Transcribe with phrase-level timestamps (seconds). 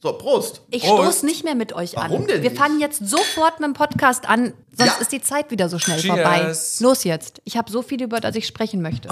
[0.00, 0.62] So, Prost.
[0.70, 1.02] Ich Prost.
[1.02, 2.10] stoße nicht mehr mit euch an.
[2.12, 2.60] Warum denn Wir nicht?
[2.60, 4.96] fangen jetzt sofort mit dem Podcast an, sonst Ja.
[5.00, 6.14] ist die Zeit wieder so schnell Cheers.
[6.14, 6.54] vorbei.
[6.80, 7.40] Los jetzt.
[7.44, 9.08] Ich habe so viel, über das ich sprechen möchte.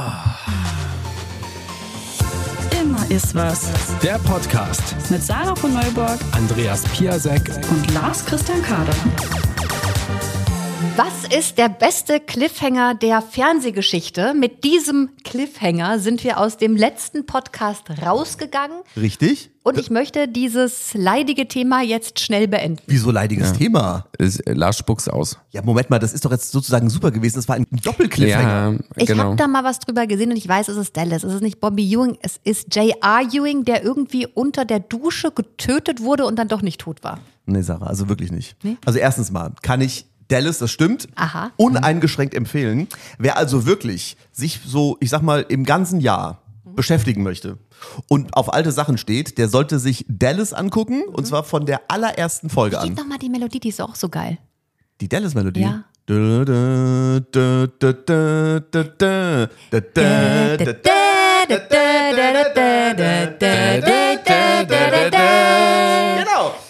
[2.81, 3.67] Immer ist was.
[4.01, 4.95] Der Podcast.
[5.11, 7.51] Mit Sarah von Neuburg Andreas Piasek.
[7.69, 8.95] und Lars Christian Kader.
[10.97, 14.33] Was ist der beste Cliffhanger der Fernsehgeschichte?
[14.33, 19.51] Mit diesem Cliffhanger sind wir aus dem letzten Podcast rausgegangen Richtig?
[19.63, 22.83] und ich möchte dieses leidige Thema jetzt schnell beenden.
[22.87, 24.07] Wieso leidiges Thema?
[24.17, 25.39] Ist, äh, Lars spuck's aus.
[25.51, 27.37] Ja, Moment mal, das ist doch jetzt sozusagen super gewesen.
[27.37, 28.73] Das war ein Doppelcliffhanger.
[28.73, 29.25] Ja, Ich genau.
[29.25, 31.25] habe da mal was drüber gesehen und ich weiß, es ist Dallas.
[31.25, 33.21] Es ist nicht Bobby Ewing, es ist J.R.
[33.33, 37.19] Ewing, der irgendwie unter der Dusche getötet wurde und dann doch nicht tot war.
[37.45, 38.57] Nee, Sarah, also wirklich nicht.
[38.65, 38.79] Nee?
[38.87, 41.51] Also erstens mal kann ich Dallas, das stimmt, Aha.
[41.57, 42.89] uneingeschränkt empfehlen.
[43.19, 47.59] Wer also wirklich sich so, ich sag mal, im ganzen Jahr beschäftigen möchte
[48.09, 52.51] und auf alte Sachen steht, der sollte sich Dallas angucken und zwar von der allerersten
[52.51, 52.95] Folge Gib an.
[52.95, 54.39] noch mal die Melodie, die ist auch so geil.
[55.01, 55.61] Die Dallas-Melodie.
[55.61, 55.85] Ja.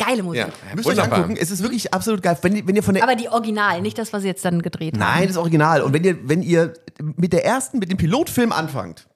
[0.06, 0.40] Geile Musik.
[0.40, 2.38] Ja, Müsst ihr euch angucken, es ist wirklich absolut geil.
[2.42, 4.94] Wenn, wenn ihr von der Aber die Original, nicht das, was sie jetzt dann gedreht
[4.94, 5.00] haben.
[5.00, 5.82] Nein, das original.
[5.82, 9.08] Und wenn ihr, wenn ihr mit der ersten, mit dem Pilotfilm anfangt,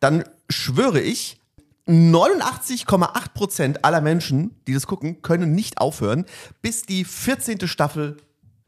[0.00, 1.38] dann schwöre ich,
[1.86, 6.24] 89,8% aller Menschen, die das gucken, können nicht aufhören,
[6.62, 7.68] bis die 14.
[7.68, 8.16] Staffel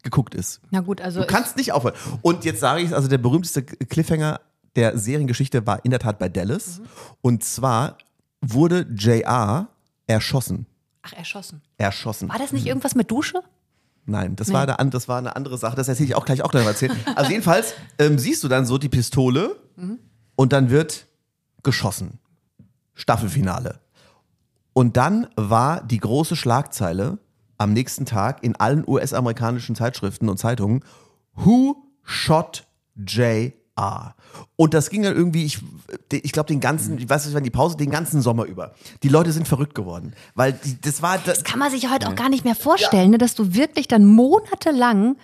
[0.03, 0.61] geguckt ist.
[0.70, 1.94] Na gut, also Du kannst nicht aufhören.
[2.22, 4.41] Und jetzt sage ich es, also der berühmteste Cliffhanger
[4.77, 6.81] der Seriengeschichte war in der Tat bei Dallas.
[7.22, 7.97] Und zwar
[8.41, 9.69] wurde JR
[10.06, 10.67] erschossen.
[11.06, 11.62] Ach erschossen.
[11.78, 12.28] Erschossen.
[12.28, 13.42] War das nicht irgendwas mit Dusche?
[14.04, 15.74] Nein, das, war eine, das war eine andere Sache.
[15.74, 16.96] Das erzähle ich auch gleich auch gleich mal erzählen.
[17.16, 19.56] Also jedenfalls ähm, siehst du dann so die Pistole
[20.36, 21.06] und dann wird
[21.62, 22.18] geschossen.
[22.94, 23.80] Staffelfinale.
[24.72, 27.18] Und dann war die große Schlagzeile
[27.58, 30.84] am nächsten Tag in allen US-amerikanischen Zeitschriften und Zeitungen,
[31.34, 32.66] Who shot
[33.76, 34.14] J.R.?
[34.56, 35.59] Und das ging dann irgendwie, ich,
[36.10, 38.75] ich glaube, den ganzen, ich weiß nicht, wann die Pause, den ganzen Sommer über.
[39.03, 40.14] Die Leute sind verrückt geworden.
[40.34, 41.19] Weil die, das war.
[41.19, 44.06] Das, Kann man sich heute auch gar nicht mehr vorstellen, ne, dass du wirklich dann
[44.06, 45.16] monatelang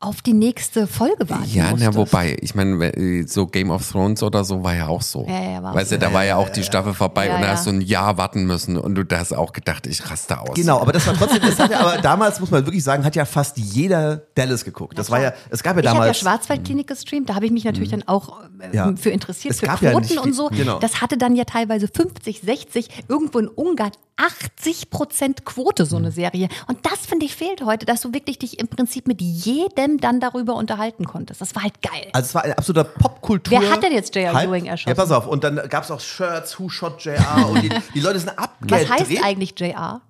[0.00, 4.44] auf die nächste Folge warten Ja, na, wobei, ich meine, so Game of Thrones oder
[4.44, 5.26] so war ja auch so.
[5.28, 5.96] Ja, ja, war weißt so.
[5.96, 7.52] du, da war ja auch die Staffel vorbei Ja, und da ja.
[7.54, 10.54] hast du ein Jahr warten müssen und du hast auch gedacht, ich raste aus.
[10.54, 13.16] Genau, aber das war trotzdem, das hat ja, aber damals muss man wirklich sagen, hat
[13.16, 14.96] ja fast jeder Dallas geguckt.
[14.96, 16.18] Das war ja, es gab ja Ich habe ja damals.
[16.20, 18.94] Schwarzwaldklinik gestreamt, da habe ich mich natürlich dann auch äh, Ja.
[18.96, 20.48] für interessiert, Es für gab ja Quoten nicht und so.
[20.48, 20.78] genau.
[20.78, 26.04] Das hatte dann ja teilweise 50, 60, irgendwo in Ungarn 80 Prozent Quote, so Mhm.
[26.06, 26.48] eine Serie.
[26.66, 30.20] Und das, finde ich, fehlt heute, dass du wirklich dich im Prinzip mit jedem dann
[30.20, 31.40] darüber unterhalten konntest.
[31.40, 32.08] Das war halt geil.
[32.12, 33.58] Also es war ein absoluter Popkultur.
[33.58, 34.34] Wer hat denn jetzt J.R.
[34.34, 34.48] Hype.
[34.48, 34.90] Ewing erschossen?
[34.90, 35.26] Ja, pass auf.
[35.26, 38.90] Und dann gab es auch Shirts, Who Shot JR und die, die Leute sind abgedreht.
[38.90, 40.02] Was heißt eigentlich JR?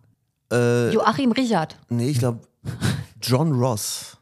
[0.53, 1.77] Äh, Joachim Richard.
[1.89, 2.41] Nee, ich glaube
[3.23, 4.17] John Ross.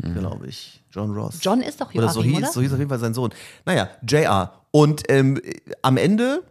[0.00, 0.82] Glaube ich.
[0.90, 1.34] John Ross.
[1.36, 1.40] Ah.
[1.42, 2.52] John ist doch oder so Joachim, hieß, oder?
[2.52, 3.30] so hieß auf jeden Fall sein Sohn.
[3.64, 4.52] Naja, JR.
[4.70, 5.40] Und ähm,
[5.82, 6.42] am Ende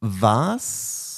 [0.00, 1.11] war's.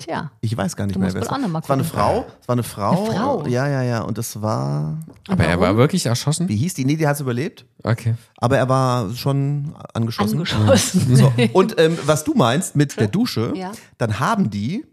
[0.00, 0.32] Tja.
[0.40, 1.38] Ich weiß gar nicht Du mehr, wer es war.
[1.38, 1.84] Es war eine.
[1.84, 2.26] Frau.
[2.40, 3.04] Es war eine Frau.
[3.04, 3.46] Eine Frau?
[3.46, 4.00] Ja, ja, ja.
[4.00, 4.98] Und das war.
[5.28, 6.48] aber er war wirklich erschossen?
[6.48, 6.84] Wie hieß die?
[6.84, 7.66] Nee, die hat es überlebt.
[7.82, 8.14] Okay.
[8.38, 10.34] Aber er war schon angeschossen.
[10.38, 11.14] Angeschossen.
[11.16, 11.32] So.
[11.52, 13.72] Und ähm, was du meinst mit der Dusche, Ja.
[13.98, 14.84] dann haben die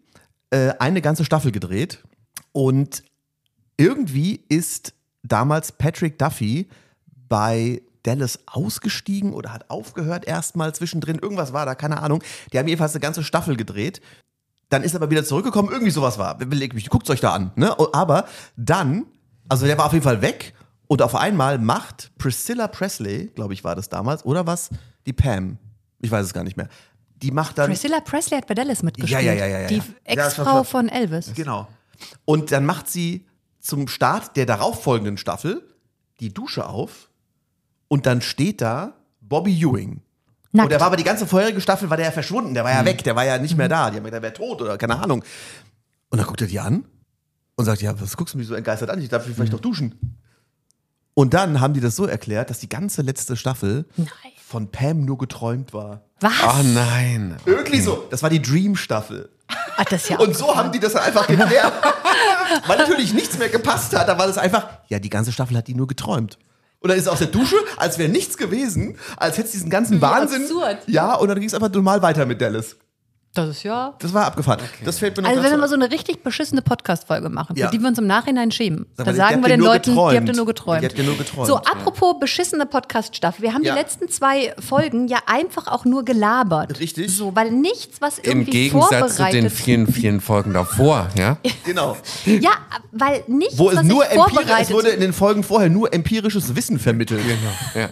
[0.51, 2.03] äh, eine ganze Staffel gedreht
[2.51, 3.03] und
[3.77, 4.93] irgendwie ist
[5.23, 6.67] damals Patrick Duffy
[7.29, 11.19] bei Dallas ausgestiegen oder hat aufgehört erstmal zwischendrin.
[11.19, 12.23] Irgendwas war da, keine Ahnung.
[12.53, 14.01] Die haben jedenfalls eine ganze Staffel gedreht.
[14.69, 16.37] Dann ist er aber wieder zurückgekommen, irgendwie sowas war.
[16.37, 17.51] Beleg mich, guckt euch da an.
[17.55, 17.75] Ne?
[17.93, 18.25] Aber
[18.57, 19.05] dann,
[19.47, 20.53] also der war auf jeden Fall weg
[20.87, 24.69] und auf einmal macht Priscilla Presley, glaube ich, war das damals, oder was?
[25.05, 25.57] Die Pam.
[25.99, 26.67] Ich weiß es gar nicht mehr.
[27.21, 27.67] Die macht dann.
[27.69, 29.21] Priscilla Presley hat bei Dallas mitgespielt.
[29.21, 29.67] Ja, ja, ja, ja, ja.
[29.67, 30.63] Die Ja, Ex-Frau klar.
[30.65, 31.31] von Elvis.
[31.33, 31.67] Genau.
[32.25, 33.25] Und dann macht sie
[33.59, 35.63] zum Start der darauffolgenden Staffel
[36.19, 37.09] die Dusche auf
[37.87, 40.01] und dann steht da Bobby Ewing.
[40.57, 40.65] Nackt.
[40.65, 42.83] Und der war aber die ganze vorherige Staffel, war der ja verschwunden, der war ja
[42.83, 43.89] weg, der war ja nicht mehr da.
[43.89, 45.23] Die haben gedacht, der wäre tot oder keine Ahnung.
[46.09, 46.85] Und dann guckt er die an
[47.55, 49.01] und sagt, ja, was guckst du mich so entgeistert an?
[49.01, 50.17] Ich darf mich vielleicht doch duschen.
[51.13, 54.07] Und dann haben die das so erklärt, dass die ganze letzte Staffel Nein.
[54.45, 56.01] von Pam nur geträumt war.
[56.19, 56.33] Was?
[56.43, 57.37] Oh nein.
[57.45, 58.05] Irgendwie so.
[58.11, 59.29] Das war die Dream-Staffel.
[59.77, 61.73] Ach, das ja Und so haben die das dann einfach geklärt.
[62.67, 65.67] Weil natürlich nichts mehr gepasst hat, da war das einfach, ja, die ganze Staffel hat
[65.67, 66.37] die nur geträumt.
[66.79, 69.69] Und dann ist er aus der Dusche, als wäre nichts gewesen, als hätte es diesen
[69.69, 70.43] ganzen Wahnsinn.
[70.43, 70.77] absurd.
[70.87, 72.75] Ja, und dann ging es einfach normal weiter mit Dallas.
[73.37, 73.93] Das ist ja.
[73.99, 74.59] Das war abgefahren.
[74.83, 77.61] Das fällt mir noch Also wenn wir mal so eine richtig beschissene Podcast-Folge machen, für
[77.61, 77.69] Ja.
[77.69, 79.89] die wir uns im Nachhinein schämen, Sag da mal, die sagen wir den Leuten, die
[79.91, 80.17] geträumt.
[80.17, 80.81] habt ihr nur geträumt.
[80.81, 81.61] Die habt ihr nur geträumt, So, ja.
[81.71, 83.43] apropos beschissene Podcast-Staffel.
[83.43, 83.73] Wir haben Ja.
[83.73, 86.79] die letzten zwei Folgen ja einfach auch nur gelabert.
[86.79, 87.15] Richtig.
[87.15, 91.37] So, weil nichts, was Im irgendwie Gegensatz zu den vorbereitet vielen, vielen Folgen davor, ja.
[91.65, 91.97] Genau.
[92.25, 92.51] Ja,
[92.91, 95.69] weil nichts, Wo es was nur ich empirisch, es vorbereitet wurde in den Folgen vorher
[95.69, 97.21] nur empirisches Wissen vermittelt.
[97.75, 97.89] ja.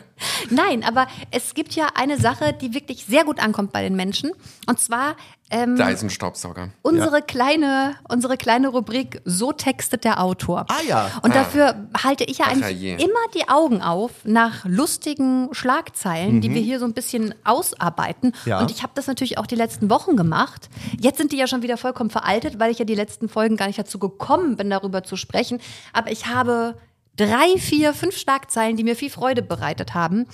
[0.50, 4.32] Nein, aber es gibt ja eine Sache, die wirklich sehr gut ankommt bei den Menschen.
[4.68, 5.16] Und zwar
[5.52, 6.70] ähm, Dyson-Staubsauger.
[6.82, 10.66] unsere, kleine, unsere kleine Rubrik So textet der Autor.
[10.70, 11.12] Ah ja.
[11.22, 12.94] Und dafür halte ich ja Ach, eigentlich je.
[12.96, 18.34] immer die Augen auf nach lustigen Schlagzeilen, die wir hier so ein bisschen ausarbeiten.
[18.44, 18.50] Mhm.
[18.50, 18.60] Ja.
[18.60, 20.70] Und ich habe das natürlich auch die letzten Wochen gemacht.
[21.00, 23.68] Jetzt sind die ja schon wieder vollkommen veraltet, weil ich ja die letzten Folgen gar
[23.68, 25.62] nicht dazu gekommen bin, darüber zu sprechen.
[25.94, 26.76] Aber ich habe
[27.18, 30.26] drei, vier, fünf Schlagzeilen, die mir viel Freude bereitet haben.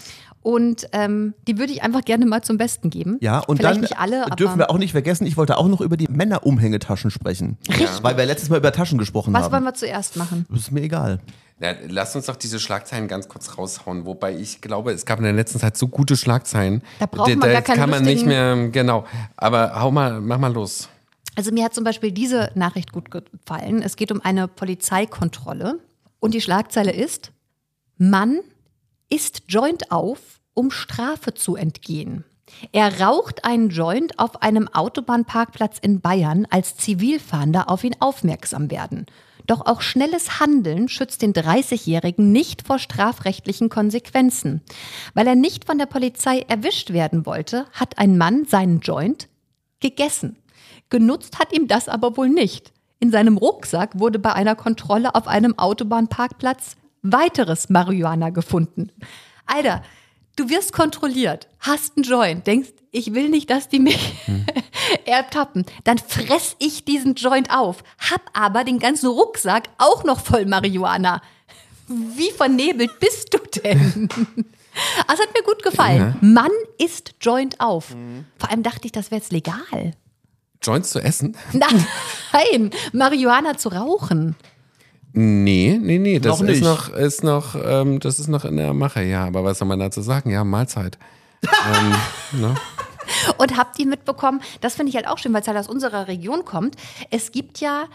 [0.42, 3.18] Und ähm, die würde ich einfach gerne mal zum Besten geben.
[3.22, 5.68] Ja, und Vielleicht dann nicht alle, dürfen aber wir auch nicht vergessen, ich wollte auch
[5.68, 7.58] noch über die Männerumhängetaschen sprechen.
[7.68, 7.90] Richtig.
[8.02, 9.52] Weil wir letztes Mal über Taschen gesprochen was haben.
[9.52, 10.46] wollen wir zuerst machen?
[10.50, 11.20] das ist mir egal.
[11.60, 14.06] Ja, lass uns doch diese Schlagzeilen ganz kurz raushauen.
[14.06, 16.82] Wobei ich glaube, es gab in der letzten Zeit so gute Schlagzeilen.
[17.00, 19.06] Da braucht man gar keine kann man nicht mehr, genau.
[19.38, 20.90] Aber hau mal, mach mal los.
[21.36, 23.84] Also mir hat zum Beispiel diese Nachricht gut gefallen.
[23.84, 25.80] Es geht um eine Polizeikontrolle
[26.20, 27.32] und die Schlagzeile ist,
[27.98, 28.40] Mann
[29.12, 32.24] isst Joint auf, um Strafe zu entgehen.
[32.72, 39.06] Er raucht einen Joint auf einem Autobahnparkplatz in Bayern, als Zivilfahnder auf ihn aufmerksam werden.
[39.48, 44.62] Doch auch schnelles Handeln schützt den 30-Jährigen nicht vor strafrechtlichen Konsequenzen.
[45.14, 49.28] Weil er nicht von der Polizei erwischt werden wollte, hat ein Mann seinen Joint
[49.80, 50.38] gegessen.
[50.90, 52.72] Genutzt hat ihm das aber wohl nicht.
[53.00, 58.92] In seinem Rucksack wurde bei einer Kontrolle auf einem Autobahnparkplatz weiteres Marihuana gefunden.
[59.46, 59.82] Alter,
[60.36, 64.16] du wirst kontrolliert, hast einen Joint, denkst, ich will nicht, dass die mich
[65.06, 65.66] ertappen.
[65.84, 71.22] Dann fress ich diesen Joint auf, hab aber den ganzen Rucksack auch noch voll Marihuana.
[71.88, 74.08] Wie vernebelt bist du denn?
[75.08, 76.16] Das hat mir gut gefallen.
[76.22, 77.96] Mann isst Joint auf.
[78.38, 79.94] Vor allem dachte ich, das wäre jetzt legal.
[80.62, 81.36] Joints zu essen?
[81.54, 84.36] Nein, Marihuana zu rauchen.
[85.14, 86.20] Nee, nee, nee.
[86.20, 89.26] Das Noch ist noch, ist noch, ähm, das ist noch in der Mache, ja.
[89.26, 90.30] Aber was soll man dazu sagen?
[90.30, 90.98] Ja, Mahlzeit.
[91.44, 92.56] ähm, ne?
[93.38, 96.08] Und habt ihr mitbekommen, das finde ich halt auch schön, weil es halt aus unserer
[96.08, 96.76] Region kommt.
[97.10, 97.86] Es gibt ja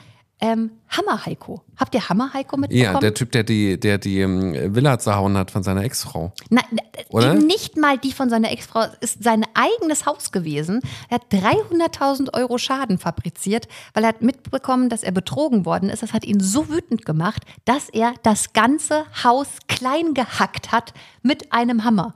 [0.40, 1.62] ähm, Hammer Heiko.
[1.76, 2.94] Habt ihr Hammer Heiko mitbekommen?
[2.94, 6.32] Ja, der Typ, der die, der die ähm, Villa zerhauen hat von seiner Ex-Frau.
[6.50, 6.64] Nein,
[7.08, 7.34] Oder?
[7.34, 10.80] eben nicht mal die von seiner Ex-Frau, es ist sein eigenes Haus gewesen.
[11.08, 16.02] Er hat 300.000 Euro Schaden fabriziert, weil er hat mitbekommen, dass er betrogen worden ist.
[16.02, 20.92] Das hat ihn so wütend gemacht, dass er das ganze Haus klein gehackt hat
[21.22, 22.14] mit einem Hammer.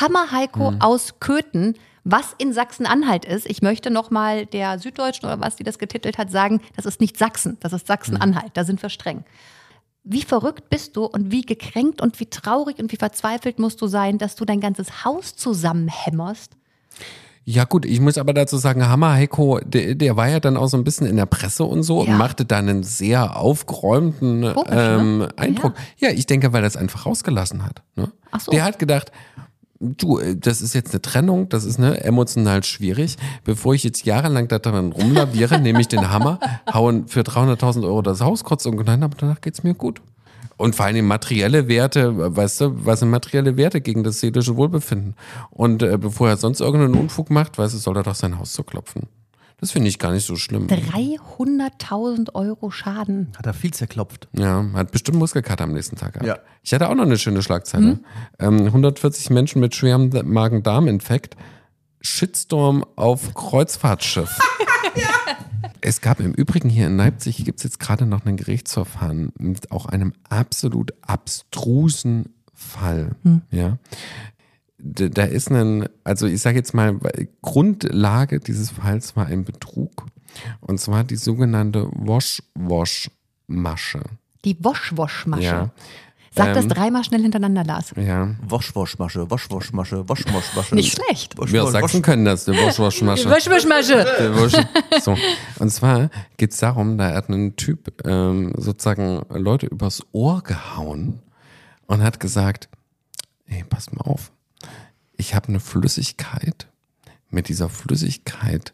[0.00, 3.46] Hammer Heiko aus Köthen, was in Sachsen-Anhalt ist.
[3.48, 7.16] Ich möchte nochmal der Süddeutschen oder was die das getitelt hat, sagen, das ist nicht
[7.16, 9.24] Sachsen, das ist Sachsen-Anhalt, da sind wir streng.
[10.04, 13.86] Wie verrückt bist du und wie gekränkt und wie traurig und wie verzweifelt musst du
[13.86, 16.52] sein, dass du dein ganzes Haus zusammenhämmerst?
[17.44, 20.68] Ja gut, ich muss aber dazu sagen, Hammer Heiko, der, der war ja dann auch
[20.68, 22.12] so ein bisschen in der Presse und so Ja.
[22.12, 25.28] und machte dann einen sehr aufgeräumten Komisch, ähm, ne?
[25.36, 25.74] Eindruck.
[25.98, 26.10] Ja.
[26.10, 27.82] ich denke, weil er es einfach rausgelassen hat.
[27.96, 28.12] Ne?
[28.30, 28.52] Ach so.
[28.52, 29.10] Der hat gedacht,
[29.82, 33.16] du, äh, das ist jetzt eine Trennung, das ist ne, emotional schwierig.
[33.44, 36.38] Bevor ich jetzt jahrelang da dran rumlaviere, nehme ich den Hammer,
[36.72, 40.00] hauen für 300.000 Euro das Haus kurz und nein, aber danach geht's mir gut.
[40.56, 45.16] Und vor allem materielle Werte, weißt du, was sind materielle Werte gegen das seelische Wohlbefinden?
[45.50, 48.52] Und äh, bevor er sonst irgendeinen Unfug macht, weißt du, soll er doch sein Haus
[48.52, 49.08] zu klopfen.
[49.62, 50.66] Das finde ich gar nicht so schlimm.
[50.66, 53.28] 300.000 Euro Schaden.
[53.38, 54.26] Hat er viel zerklopft.
[54.36, 56.26] Ja, hat bestimmt Muskelkater am nächsten Tag gehabt.
[56.26, 56.38] Ja.
[56.64, 58.00] Ich hatte auch noch eine schöne Schlagzeile.
[58.40, 61.36] Ähm, 140 Menschen mit schwerem Magen-Darm-Infekt.
[62.00, 64.36] Shitstorm auf Kreuzfahrtschiff.
[65.84, 69.72] Es gab im Übrigen hier in Leipzig, gibt es jetzt gerade noch einen Gerichtsverfahren mit
[69.72, 73.16] auch einem absolut abstrusen Fall.
[73.50, 73.78] Ja.
[74.84, 76.98] Da ist ein, also ich sage jetzt mal,
[77.40, 80.06] Grundlage dieses Falls war ein Betrug.
[80.60, 84.00] Und zwar die sogenannte Wash-Wash-Masche.
[84.44, 85.42] Die Wosch-Wosch-Masche.
[85.42, 85.70] Ja.
[86.34, 87.92] Sag das Ähm, dreimal schnell hintereinander, Lars.
[87.94, 88.34] Ja.
[88.48, 90.74] Wosch-Wosch-Masche, Wosch-Wosch-Masche, Wosch-Wosch-Masche.
[90.74, 91.36] Nicht schlecht.
[91.38, 92.02] Wosch, Wir aus Sachsen Wosch.
[92.02, 93.28] können das, die Wasch-Wasch-Masche.
[93.28, 94.06] Wosch-Wosch-Masche.
[94.34, 94.66] Wusch-
[95.02, 95.14] So.
[95.58, 96.08] Und zwar
[96.38, 101.20] geht es darum, da hat ein Typ ähm, sozusagen Leute übers Ohr gehauen
[101.86, 102.70] und hat gesagt,
[103.46, 104.32] ey, pass mal auf,
[105.16, 106.68] ich habe eine Flüssigkeit,
[107.30, 108.72] mit dieser Flüssigkeit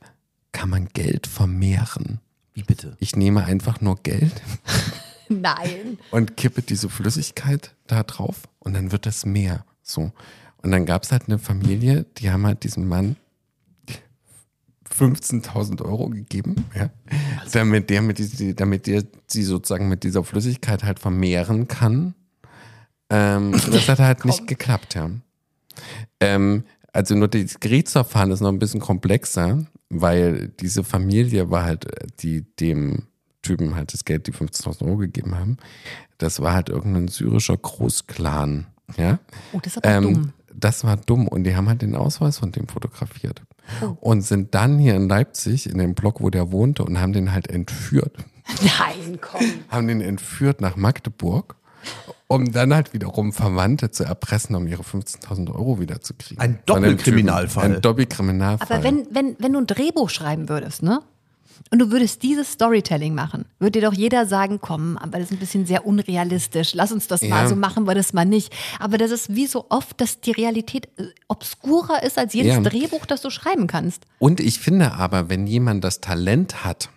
[0.53, 2.21] kann man Geld vermehren.
[2.55, 2.97] Wie bitte?
[2.99, 4.43] Ich nehme einfach nur Geld
[5.29, 5.99] Nein.
[6.11, 9.65] und kippe diese Flüssigkeit da drauf und dann wird das mehr.
[9.83, 10.13] So.
[10.63, 13.17] Und dann gab es halt eine Familie, die haben halt diesem Mann
[14.99, 16.91] 15.000 Euro gegeben, ja,
[17.53, 22.15] damit der mit die, damit der sie sozusagen mit dieser Flüssigkeit halt vermehren kann.
[23.11, 25.11] Ähm, das hat halt nicht geklappt, ja.
[26.21, 31.87] Ähm, also nur das Gerichtsverfahren ist noch ein bisschen komplexer, weil diese Familie war halt,
[32.21, 33.05] die dem
[33.43, 35.59] Typen halt das Geld, die 15.000 Euro gegeben haben,
[36.19, 38.67] das war halt irgendein syrischer Großclan,
[38.97, 39.19] ja.
[39.53, 40.33] Oh, das ist aber Ähm, dumm.
[40.55, 43.43] Das war dumm und die haben halt den Ausweis von dem fotografiert
[44.01, 47.33] und sind dann hier in Leipzig in dem Block, wo der wohnte und haben den
[47.33, 48.17] halt entführt,
[48.63, 49.41] Nein, komm.
[49.69, 51.55] haben den entführt nach Magdeburg,
[52.27, 56.41] um dann halt wiederum Verwandte zu erpressen, um ihre 15.000 Euro wiederzukriegen.
[56.41, 56.59] Ein.
[56.67, 57.65] Doppelkriminalfall.
[57.77, 58.67] Ein Doppelkriminalfall.
[58.77, 61.01] Aber wenn, wenn, wenn du ein Drehbuch schreiben würdest, ne?
[61.71, 65.33] Und du würdest dieses Storytelling machen, würde dir doch jeder sagen, komm, aber das ist
[65.33, 66.73] ein bisschen sehr unrealistisch.
[66.73, 67.49] Lass uns das mal Ja.
[67.49, 68.55] so machen, wir das mal nicht.
[68.79, 72.61] Aber das ist wie so oft, dass die Realität äh, obskurer ist als jedes Ja.
[72.61, 74.05] Drehbuch, das du schreiben kannst.
[74.19, 76.89] Und ich finde aber, wenn jemand das Talent hat,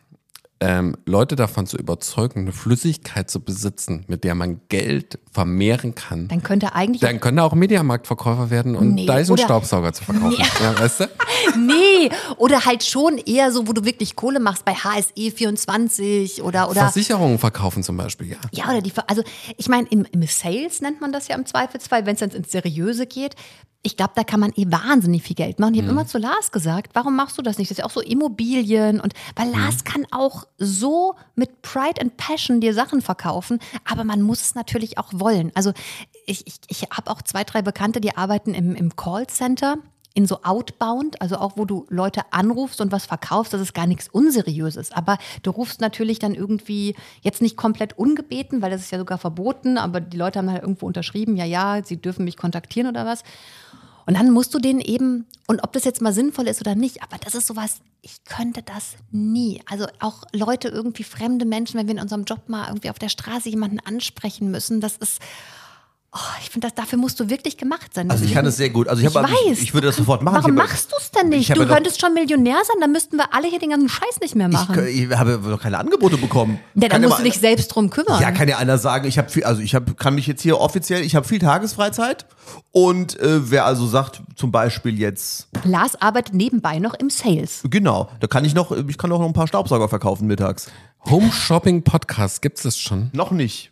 [0.62, 6.28] ähm, Leute davon zu überzeugen, eine Flüssigkeit zu besitzen, mit der man Geld vermehren kann,
[6.28, 10.38] Dann könnte eigentlich dann könnte er auch Mediamarktverkäufer werden und Nee, Dyson-Staubsauger zu verkaufen.
[10.62, 11.06] Ja, weißt du?
[11.58, 16.70] Nee, oder halt schon eher so, wo du wirklich Kohle machst bei HSE 24 oder
[16.70, 18.38] oder Versicherungen verkaufen zum Beispiel, ja.
[18.52, 19.24] ja oder die also
[19.58, 22.52] ich meine im, im Sales nennt man das ja im Zweifelsfall, wenn es dann ins
[22.52, 23.36] seriöse geht.
[23.84, 25.74] Ich glaube, da kann man eh wahnsinnig viel Geld machen.
[25.74, 27.72] Ich habe immer zu Lars gesagt, warum machst du das nicht?
[27.72, 32.18] Das ist ja auch so Immobilien und weil Lars kann auch so mit Pride and
[32.18, 35.52] Passion dir Sachen verkaufen, aber man muss es natürlich auch wollen.
[35.56, 35.74] Also
[36.26, 39.78] ich, ich, ich habe auch zwei, drei Bekannte, die arbeiten im, im Callcenter
[40.14, 43.88] in so Outbound, also auch wo du Leute anrufst und was verkaufst, das ist gar
[43.88, 44.92] nichts Unseriöses.
[44.92, 49.18] Aber du rufst natürlich dann irgendwie jetzt nicht komplett ungebeten, weil das ist ja sogar
[49.18, 53.06] verboten, aber die Leute haben halt irgendwo unterschrieben, ja, ja, sie dürfen mich kontaktieren oder
[53.06, 53.24] was.
[54.06, 57.04] Und dann musst du denen eben, und ob das jetzt mal sinnvoll ist oder nicht,
[57.04, 59.62] aber das ist sowas, ich könnte das nie.
[59.70, 63.10] Also auch Leute, irgendwie fremde Menschen, wenn wir in unserem Job mal irgendwie auf der
[63.10, 65.22] Straße jemanden ansprechen müssen, das ist,
[66.14, 68.10] oh, ich finde, das dafür musst du wirklich gemacht sein.
[68.12, 68.88] Also ich kann das sehr gut.
[68.88, 69.32] Also ich, Ich hab- weiß.
[69.54, 70.36] ich, ich würde das sofort machen.
[70.36, 71.56] Warum ich machst du es denn ich nicht?
[71.56, 74.20] Du ja doch- könntest schon Millionär sein, dann müssten wir alle hier den ganzen Scheiß
[74.22, 74.76] nicht mehr Ich, machen.
[74.76, 76.60] kö- ich habe noch keine Angebote bekommen.
[76.76, 78.22] ja, dann Kann musst du dich selbst drum kümmern.
[78.22, 80.60] Ja, kann ja einer sagen, ich habe viel, also ich hab, kann mich jetzt hier
[80.60, 82.26] offiziell, ich habe viel Tagesfreizeit
[82.72, 87.62] und äh, wer also sagt, zum Beispiel jetzt, Lars arbeitet nebenbei noch im Sales.
[87.70, 90.70] genau, da kann ich noch, ich kann auch noch ein paar Staubsauger verkaufen mittags.
[91.10, 93.10] Home Shopping Podcast gibt's das schon?
[93.14, 93.72] Noch nicht.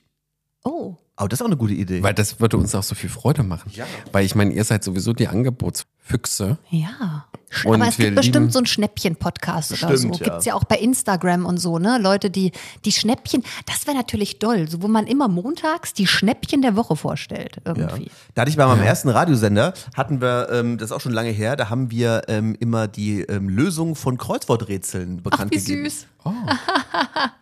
[0.64, 0.96] Oh.
[1.20, 2.02] Aber das ist auch eine gute Idee.
[2.02, 3.70] Weil das würde uns auch so viel Freude machen.
[3.76, 3.86] Ja.
[4.14, 6.58] Weil ich meine, ihr seid sowieso die Angebotsfüchse.
[6.70, 7.26] Ja.
[7.66, 10.08] Und Aber es wir gibt bestimmt so einen Schnäppchen-Podcast oder so.
[10.12, 10.18] Ja.
[10.18, 11.98] Gibt's ja auch bei Instagram und so, ne?
[12.00, 12.54] Leute, die
[12.86, 16.96] die Schnäppchen, das wäre natürlich doll, so wo man immer montags die Schnäppchen der Woche
[16.96, 17.74] vorstellt, Ja.
[17.76, 18.10] irgendwie.
[18.34, 21.32] Da hatte ich bei meinem ersten Radiosender, hatten wir, ähm, das ist auch schon lange
[21.32, 25.84] her, da haben wir ähm, immer die ähm, Lösung von Kreuzworträtseln Ach, bekannt wie gegeben.
[25.84, 26.06] süß.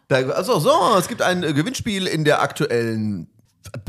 [0.08, 3.28] Da, also so, es gibt ein äh, Gewinnspiel in der aktuellen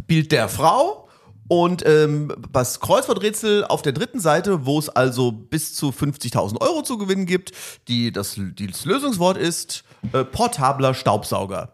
[0.07, 1.09] Bild der Frau.
[1.49, 6.83] Und ähm, das Kreuzworträtsel auf der dritten Seite, wo es also bis zu 50.000 Euro
[6.83, 7.53] zu gewinnen gibt,
[7.89, 9.83] die, das, die, das Lösungswort ist
[10.13, 11.73] äh, portabler Staubsauger.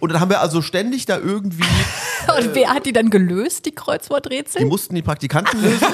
[0.00, 1.62] Und dann haben wir also ständig da irgendwie,
[2.38, 4.64] Und wer hat die dann gelöst, die die Kreuzworträtsel?
[4.64, 5.86] mussten die Praktikanten lösen.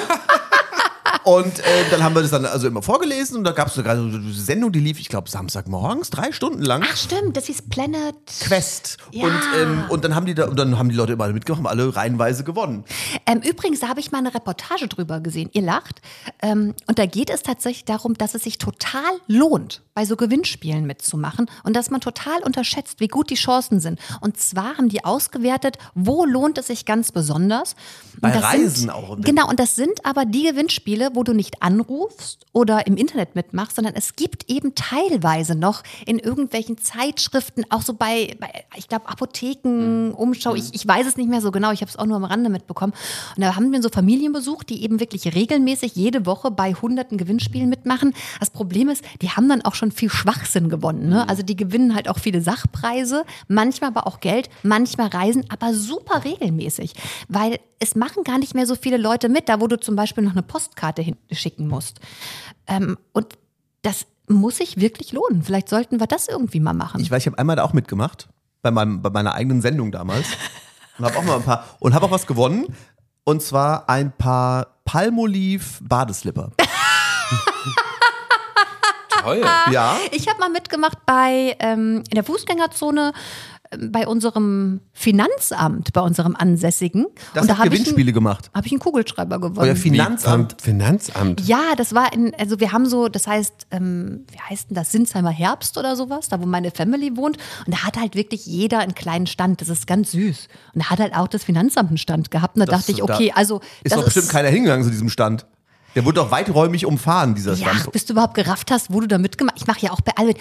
[1.28, 3.96] Und äh, dann haben wir das dann also immer vorgelesen und da gab es sogar
[3.96, 6.82] so eine Sendung, die lief, ich glaube, Samstagmorgens, drei Stunden lang.
[6.90, 8.14] Ach stimmt, das hieß Planet.
[8.40, 8.96] Quest.
[9.12, 9.26] Ja.
[9.26, 11.66] Und, ähm, und dann haben die da, und dann haben die Leute immer mitgemacht, haben
[11.66, 12.82] alle reihenweise gewonnen.
[13.26, 15.50] Ähm, übrigens, da habe ich mal eine Reportage drüber gesehen.
[15.52, 16.00] Ihr lacht.
[16.40, 20.86] Ähm, und da geht es tatsächlich darum, dass es sich total lohnt, bei so Gewinnspielen
[20.86, 24.00] mitzumachen und dass man total unterschätzt, wie gut die Chancen sind.
[24.22, 27.76] Und zwar haben die ausgewertet, wo lohnt es sich ganz besonders.
[28.18, 29.18] Bei Reisen sind, auch.
[29.20, 33.74] Genau, und das sind aber die Gewinnspiele, wo du nicht anrufst oder im Internet mitmachst,
[33.74, 39.08] sondern es gibt eben teilweise noch in irgendwelchen Zeitschriften, auch so bei, bei ich glaube,
[39.08, 42.16] Apotheken, Umschau, ich, ich weiß es nicht mehr so genau, ich habe es auch nur
[42.16, 42.92] am Rande mitbekommen.
[43.34, 47.18] Und da haben wir so Familien besucht, die eben wirklich regelmäßig jede Woche bei hunderten
[47.18, 48.14] Gewinnspielen mitmachen.
[48.38, 51.08] Das Problem ist, die haben dann auch schon viel Schwachsinn gewonnen.
[51.08, 51.28] Ne?
[51.28, 56.24] Also die gewinnen halt auch viele Sachpreise, manchmal aber auch Geld, manchmal Reisen, aber super
[56.24, 56.92] regelmäßig,
[57.28, 60.24] weil es machen gar nicht mehr so viele Leute mit, da wo du zum Beispiel
[60.24, 62.00] noch eine Postkarte hinschicken musst.
[62.66, 63.38] Ähm, und
[63.82, 65.42] das muss sich wirklich lohnen.
[65.42, 67.00] Vielleicht sollten wir das irgendwie mal machen.
[67.00, 68.28] Ich weiß, ich habe einmal da auch mitgemacht,
[68.62, 70.26] bei, meinem, bei meiner eigenen Sendung damals.
[70.98, 72.66] Und habe auch mal ein paar, und habe auch was gewonnen.
[73.24, 76.50] Und zwar ein paar Palmolive Badeslipper.
[79.22, 79.44] Toll.
[79.70, 79.96] Ja.
[80.12, 83.12] Ich habe mal mitgemacht bei ähm, in der Fußgängerzone
[83.90, 87.06] bei unserem Finanzamt, bei unserem Ansässigen.
[87.34, 88.50] Das und da habe ich, Gewinnspiele einen- gemacht.
[88.54, 89.58] hab ich einen Kugelschreiber gewonnen.
[89.68, 90.56] Euer Finanzamt.
[90.60, 91.46] Finanzamt.
[91.46, 94.90] Ja, das war in, also wir haben so, das heißt, ähm, wie heißt denn das,
[94.92, 97.36] Sinsheimer Herbst oder sowas, da wo meine Family wohnt.
[97.66, 100.48] Und da hat halt wirklich jeder einen kleinen Stand, das ist ganz süß.
[100.74, 102.56] Und da hat halt auch das Finanzamt einen Stand gehabt.
[102.56, 105.08] Und da Das- dachte ich, da okay, also Ist doch bestimmt keiner hingegangen zu diesem
[105.10, 105.46] Stand.
[105.94, 107.92] Der wurde doch weiträumig umfahren, dieser Ja, Stand.
[107.92, 110.32] bis du überhaupt gerafft hast, wo du da mitgemacht Ich mache ja auch bei all,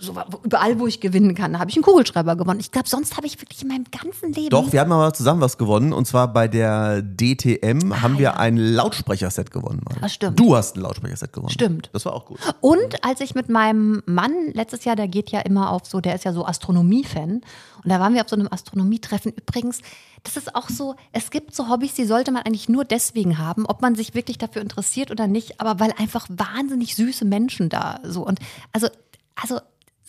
[0.00, 2.58] so, überall, wo ich gewinnen kann, habe ich einen Kugelschreiber gewonnen.
[2.58, 4.50] Ich glaube, sonst habe ich wirklich in meinem ganzen Leben.
[4.50, 5.92] Doch, wir haben aber zusammen was gewonnen.
[5.92, 8.36] Und zwar bei der DTM haben wir ja.
[8.36, 9.82] ein Lautsprecherset gewonnen.
[9.84, 9.98] Mal.
[10.00, 10.40] Das stimmt.
[10.40, 11.50] Du hast ein Lautsprecherset gewonnen.
[11.50, 11.90] Stimmt.
[11.92, 12.38] Das war auch gut.
[12.60, 16.14] Und als ich mit meinem Mann letztes Jahr, der geht ja immer auf so, der
[16.14, 17.30] ist ja so Astronomie-Fan.
[17.30, 19.32] Und da waren wir auf so einem Astronomietreffen.
[19.32, 19.80] Übrigens,
[20.22, 23.66] das ist auch so, es gibt so Hobbys, die sollte man eigentlich nur deswegen haben,
[23.66, 28.00] ob man sich wirklich dafür interessiert oder nicht, aber weil einfach wahnsinnig süße Menschen da
[28.02, 28.26] so.
[28.26, 28.38] Und
[28.72, 28.88] also,
[29.34, 29.60] also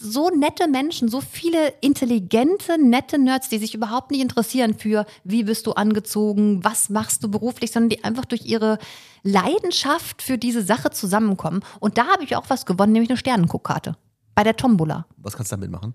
[0.02, 5.44] so nette Menschen, so viele intelligente, nette Nerds, die sich überhaupt nicht interessieren für, wie
[5.44, 8.80] bist du angezogen, was machst du beruflich, sondern die einfach durch ihre
[9.24, 11.64] Leidenschaft für diese Sache zusammenkommen.
[11.80, 13.96] Und da habe ich auch was gewonnen, nämlich eine Sternenguckkarte
[14.36, 15.06] bei der Tombola.
[15.18, 15.94] Was kannst du damit machen?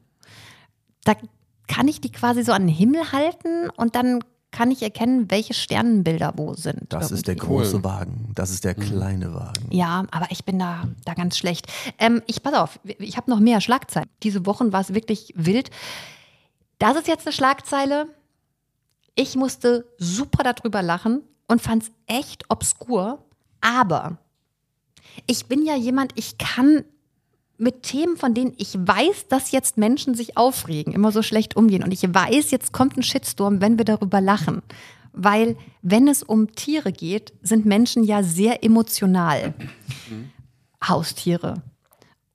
[1.04, 1.14] Da
[1.66, 4.20] kann ich die quasi so an den Himmel halten und dann
[4.56, 6.90] kann ich erkennen, welche Sternenbilder wo sind.
[6.90, 7.46] Das ist der irgendwie.
[7.48, 8.32] große Wagen.
[8.34, 9.70] Das ist der kleine Wagen.
[9.70, 11.66] Ja, aber ich bin da, da ganz schlecht.
[11.98, 14.08] Ähm, ich pass auf, ich habe noch mehr Schlagzeilen.
[14.22, 15.68] Diese Wochen war es wirklich wild.
[16.78, 18.06] Das ist jetzt eine Schlagzeile.
[19.14, 23.22] Ich musste super darüber lachen und fand es echt obskur.
[23.60, 24.16] Aber
[25.26, 26.86] ich bin ja jemand, ich kann
[27.58, 31.82] mit Themen, von denen ich weiß, dass jetzt Menschen sich aufregen, immer so schlecht umgehen.
[31.82, 34.62] Und ich weiß, jetzt kommt ein Shitstorm, wenn wir darüber lachen.
[35.12, 39.54] Weil, wenn es um Tiere geht, sind Menschen ja sehr emotional.
[40.86, 41.62] Haustiere.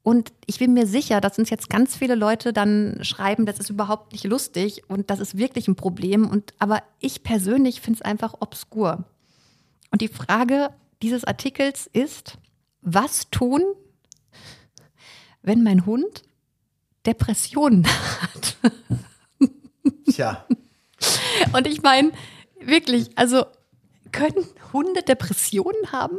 [0.04, 3.70] Und ich bin mir sicher, dass uns jetzt ganz viele Leute dann schreiben, das ist
[3.70, 6.28] überhaupt nicht lustig und das ist wirklich ein Problem.
[6.28, 9.06] Und, aber ich persönlich finde es einfach obskur.
[9.92, 10.70] Und die Frage
[11.04, 12.38] dieses Artikels ist,
[12.82, 13.62] was tun,
[15.44, 16.24] wenn mein Hund
[17.06, 17.86] Depressionen
[18.22, 18.58] hat?
[20.12, 20.46] Tja.
[21.54, 22.12] Und ich meine,
[22.60, 23.46] wirklich, also
[24.12, 26.18] können Hunde Depressionen haben?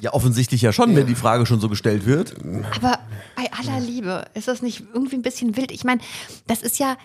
[0.00, 2.36] Ja, offensichtlich ja schon, wenn die Frage schon so gestellt wird.
[2.76, 3.00] Aber
[3.34, 5.72] bei aller Liebe, ist das nicht irgendwie ein bisschen wild?
[5.72, 6.00] Ich meine,
[6.46, 6.96] das ist ja,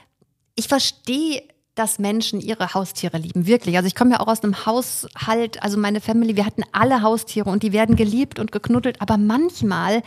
[0.53, 1.41] ich verstehe,
[1.73, 3.77] dass Menschen ihre Haustiere lieben, wirklich.
[3.77, 7.49] Also ich komme ja auch aus einem Haushalt, also meine Family, wir hatten alle Haustiere
[7.49, 10.03] und die werden geliebt und geknuddelt, aber manchmal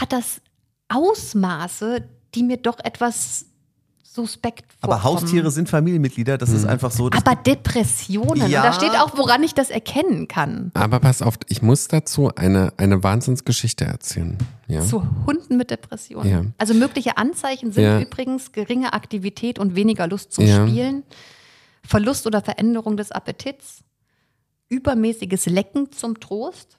[0.00, 0.40] hat das
[0.88, 3.46] Ausmaße, die mir doch etwas
[4.04, 5.22] suspekt Aber vorkommen.
[5.22, 6.36] Haustiere sind Familienmitglieder.
[6.36, 7.06] Das ist einfach so.
[7.10, 8.60] Aber Depressionen, Ja.
[8.60, 10.70] und da steht auch, woran ich das erkennen kann.
[10.74, 14.36] Aber pass auf, ich muss dazu eine, eine Wahnsinnsgeschichte erzählen.
[14.68, 14.84] Ja.
[14.84, 16.30] Zu Hunden mit Depressionen.
[16.30, 16.44] Ja.
[16.58, 18.00] Also mögliche Anzeichen sind Ja.
[18.00, 20.66] übrigens geringe Aktivität und weniger Lust zum Ja.
[20.66, 21.04] Spielen,
[21.82, 23.78] Verlust oder Veränderung des Appetits,
[24.68, 26.76] übermäßiges Lecken zum Trost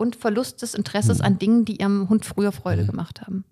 [0.00, 1.24] und Verlust des Interesses Hm.
[1.26, 3.44] an Dingen, die ihrem Hund früher Freude gemacht haben.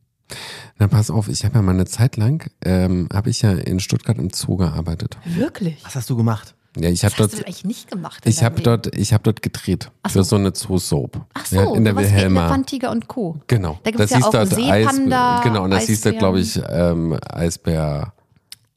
[0.79, 3.81] Na, pass auf, ich habe ja mal eine Zeit lang, ähm, habe ich ja in
[3.81, 5.17] Stuttgart im Zoo gearbeitet.
[5.25, 5.79] Wirklich?
[5.85, 6.55] Was hast du gemacht?
[6.77, 8.23] Ja, ich habe hast du dort, eigentlich nicht gemacht.
[8.27, 10.31] ich habe dort, ich habe dort gedreht Ach für so.
[10.31, 11.25] so eine Zoo-Soap.
[11.35, 12.43] Ach so, ja, in der Wilhelma.
[12.43, 13.41] Elefantiger und Co.
[13.47, 13.81] Genau.
[13.83, 16.19] Da gibt's das ja auch dort Seepanda, Eis, genau, und das hieß da, Eisbären.
[16.19, 18.13] glaube ich, ähm, Eisbär.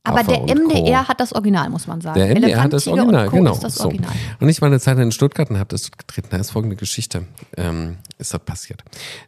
[0.04, 1.08] Aber der MDR Co.
[1.10, 2.20] hat das Original, muss man sagen.
[2.20, 3.56] Der MDR hat das Original, und genau.
[3.56, 3.86] Das so.
[3.86, 4.12] Original.
[4.40, 6.26] Und ich war eine Zeit in Stuttgart und habe das dort gedreht.
[6.32, 8.84] Da ist folgende Geschichte, ähm, ist dort passiert.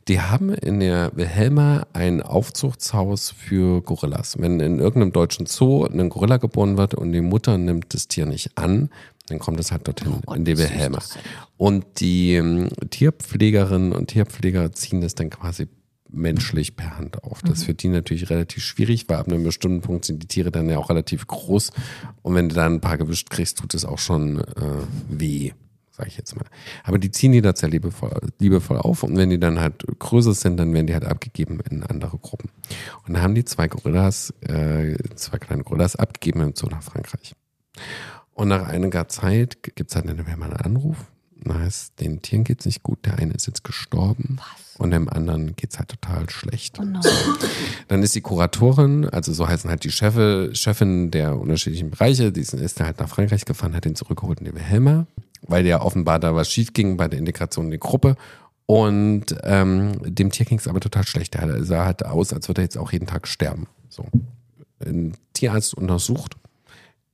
[0.07, 4.35] Die haben in der Wilhelma ein Aufzuchtshaus für Gorillas.
[4.39, 8.25] Wenn in irgendeinem deutschen Zoo ein Gorilla geboren wird und die Mutter nimmt das Tier
[8.25, 8.89] nicht an,
[9.27, 10.97] dann kommt es halt dorthin, Oh Gott, in die Wilhelma.
[10.97, 11.17] das.
[11.57, 15.67] Und die ähm, Tierpflegerinnen und Tierpfleger ziehen das dann quasi
[16.13, 17.41] menschlich per Hand auf.
[17.41, 20.51] Das ist für die natürlich relativ schwierig, weil ab einem bestimmten Punkt sind die Tiere
[20.51, 21.71] dann ja auch relativ groß.
[22.21, 25.51] Und wenn du da ein paar gewischt kriegst, tut es auch schon äh, weh,
[25.91, 26.45] sage ich jetzt mal.
[26.83, 29.03] Aber die ziehen die da sehr liebevoll, liebevoll auf.
[29.03, 32.49] Und wenn die dann halt größer sind, dann werden die halt abgegeben in andere Gruppen.
[33.05, 37.33] Und dann haben die zwei Gorillas, äh, zwei kleine Gorillas abgegeben im Zoo nach Frankreich.
[38.33, 40.97] Und nach einiger Zeit gibt es dann einen einen Anruf.
[41.51, 43.05] Heißt, den Tieren geht's nicht gut.
[43.05, 44.37] Der eine ist jetzt gestorben
[44.77, 46.79] und dem anderen geht's halt total schlecht.
[46.79, 46.99] Oh no.
[47.87, 52.41] Dann ist die Kuratorin, also so heißen halt die Chefe, Chefin der unterschiedlichen Bereiche, die
[52.41, 55.05] ist, dann halt nach Frankreich gefahren, hat ihn zurückgeholt in die Wilhelma,
[55.41, 58.15] weil ja offenbar da was schief ging bei der Integration in die Gruppe.
[58.65, 61.33] Und ähm, dem Tier ging's aber total schlecht.
[61.33, 63.67] Der sah halt aus, als würde er jetzt auch jeden Tag sterben.
[63.89, 64.05] So.
[64.79, 66.37] Ein Tierarzt untersucht,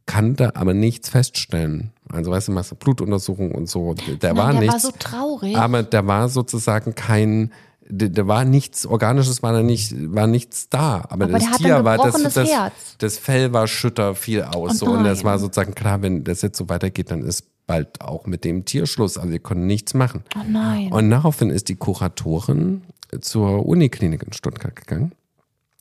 [0.10, 1.92] kann da aber nichts feststellen.
[2.12, 3.94] Also weißt du, machst du Blutuntersuchung und so.
[3.94, 4.74] Der Nein, war der nichts.
[4.74, 5.56] war so traurig.
[5.56, 7.52] Aber da war sozusagen kein,
[7.88, 11.06] da, da war nichts Organisches, war da nicht, war nichts da.
[11.10, 12.50] Aber, Aber das Tier war, das, das,
[12.98, 14.82] das Fell war schütter, viel aus.
[14.82, 18.02] Oh so, und das war sozusagen klar, wenn das jetzt so weitergeht, dann ist bald
[18.02, 19.20] auch mit dem Tier Schluss.
[19.20, 20.24] Also wir konnten nichts machen.
[20.36, 20.92] Oh nein.
[20.92, 22.82] Und daraufhin ist die Kuratorin
[23.22, 25.12] zur Uniklinik in Stuttgart gegangen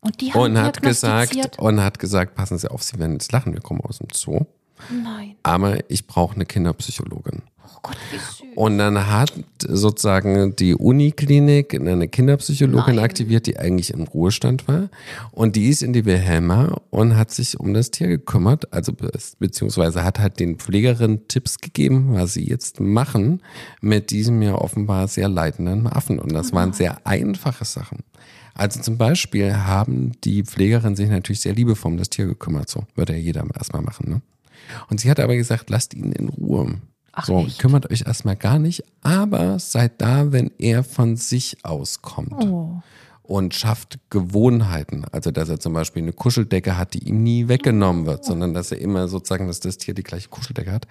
[0.00, 3.32] Und die haben und hat gesagt, und hat gesagt, passen Sie auf, Sie werden jetzt
[3.32, 4.46] lachen, wir kommen aus dem Zoo.
[4.90, 5.34] Nein.
[5.42, 7.42] Aber ich brauche eine Kinderpsychologin.
[7.64, 8.42] Oh Gott, wie süß.
[8.54, 9.32] Und dann hat
[9.66, 13.04] sozusagen die Uniklinik eine Kinderpsychologin Nein.
[13.04, 14.88] aktiviert, die eigentlich im Ruhestand war.
[15.32, 19.10] Und die ist in die Wilhelma und hat sich um das Tier gekümmert, also be-
[19.38, 23.42] beziehungsweise hat halt den Pflegerinnen Tipps gegeben, was sie jetzt machen
[23.80, 26.18] mit diesem ja offenbar sehr leidenden Affen.
[26.18, 27.98] Und das waren sehr einfache Sachen.
[28.58, 32.68] Also zum Beispiel haben die Pflegerinnen sich natürlich sehr liebevoll um das Tier gekümmert.
[32.68, 34.10] So würde ja jeder erstmal machen.
[34.10, 34.22] Ne?
[34.90, 36.80] Und sie hat aber gesagt, lasst ihn in Ruhe.
[37.12, 37.58] Ach, so, echt?
[37.60, 42.44] kümmert euch erstmal gar nicht, aber seid da, wenn er von sich aus kommt.
[42.44, 42.80] Oh.
[43.22, 45.04] Und schafft Gewohnheiten.
[45.12, 48.28] Also, dass er zum Beispiel eine Kuscheldecke hat, die ihm nie weggenommen wird, Oh.
[48.28, 50.86] sondern dass er immer sozusagen, dass das Tier die gleiche Kuscheldecke hat.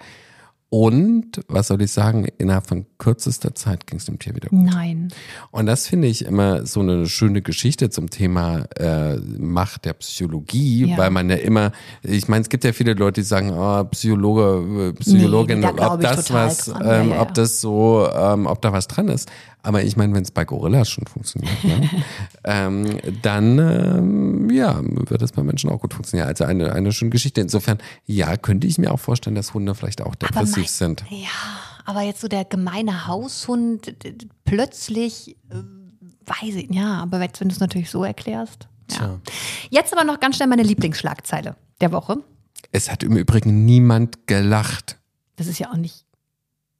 [0.70, 4.64] Und, was soll ich sagen, innerhalb von kürzester Zeit ging es dem Tier wieder gut.
[4.64, 5.08] Nein.
[5.50, 10.90] Und das finde ich immer so eine schöne Geschichte zum Thema äh, Macht der Psychologie,
[10.90, 10.98] Ja.
[10.98, 14.88] weil man ja immer, ich meine, es gibt ja viele Leute, die sagen, oh, Psychologe,
[14.88, 18.60] äh, Psychologin, Nee, da ob das was, ähm, Ja, ja, ob das so, ähm, ob
[18.60, 19.30] da was dran ist.
[19.62, 21.90] Aber ich meine, wenn es bei Gorillas schon funktioniert, ne,
[22.44, 26.28] ähm, dann ähm, ja, wird es bei Menschen auch gut funktionieren.
[26.28, 27.40] Also eine, eine schöne Geschichte.
[27.40, 31.04] Insofern, ja, könnte ich mir auch vorstellen, dass Hunde vielleicht auch depressiv mein- sind.
[31.10, 31.28] Ja,
[31.84, 33.94] aber jetzt so der gemeine Haushund
[34.44, 35.54] plötzlich, äh,
[36.26, 38.68] weiß ich, ja, aber jetzt, wenn du es natürlich so erklärst.
[38.92, 39.18] Ja.
[39.70, 42.18] Jetzt aber noch ganz schnell meine Lieblingsschlagzeile der Woche.
[42.72, 44.98] Es hat im Übrigen niemand gelacht.
[45.36, 46.04] Das ist ja auch nicht.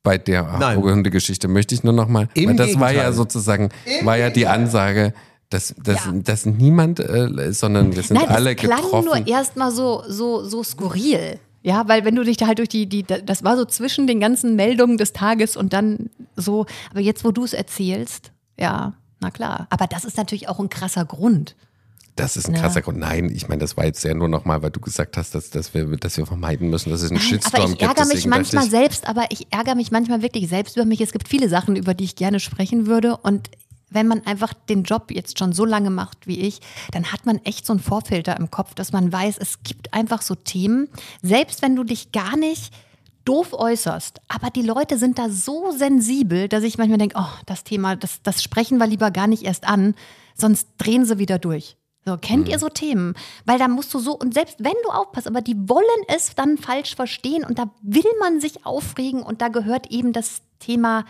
[0.03, 0.79] Bei der Nein.
[0.79, 3.13] Hundegeschichte möchte ich nur noch mal, Im weil das war ja Gegenteil.
[3.13, 3.69] sozusagen,
[4.03, 5.13] war ja die Ansage,
[5.51, 6.13] dass, dass, Ja.
[6.13, 9.05] dass niemand, äh, sondern wir sind Nein, alle das klang getroffen.
[9.07, 11.39] nur erstmal so, so, so skurril.
[11.63, 14.21] Ja, weil wenn du dich da halt durch die, die, das war so zwischen den
[14.21, 19.31] ganzen Meldungen des Tages und dann so, aber jetzt, wo du es erzählst, ja, na
[19.31, 19.67] klar.
[19.71, 21.57] Aber das ist natürlich auch ein krasser Grund.
[22.19, 22.61] Das ist ein Ja.
[22.63, 22.99] krasser Grund.
[22.99, 25.51] Nein, ich meine, das war jetzt ja nur noch mal, weil du gesagt hast, dass,
[25.51, 27.91] dass, wir, dass wir vermeiden müssen, dass es einen Nein, Shitstorm aber ich gibt.
[27.91, 31.01] ärgere mich manchmal ich, selbst, aber ich ärgere mich manchmal wirklich selbst über mich.
[31.01, 33.51] Es gibt viele Sachen, über die ich gerne sprechen würde und
[33.91, 36.61] wenn man einfach den Job jetzt schon so lange macht wie ich,
[36.93, 40.21] dann hat man echt so einen Vorfilter im Kopf, dass man weiß, es gibt einfach
[40.21, 40.89] so Themen,
[41.23, 42.71] selbst wenn du dich gar nicht
[43.25, 47.65] doof äußerst, aber die Leute sind da so sensibel, dass ich manchmal denke, oh, das
[47.65, 49.95] Thema, das, das sprechen wir lieber gar nicht erst an,
[50.35, 51.78] sonst drehen sie wieder durch.
[52.09, 53.15] So, kennt ihr so Themen?
[53.45, 56.57] Weil da musst du so, und selbst wenn du aufpasst, aber die wollen es dann
[56.57, 61.05] falsch verstehen und da will man sich aufregen und da gehört eben das Thema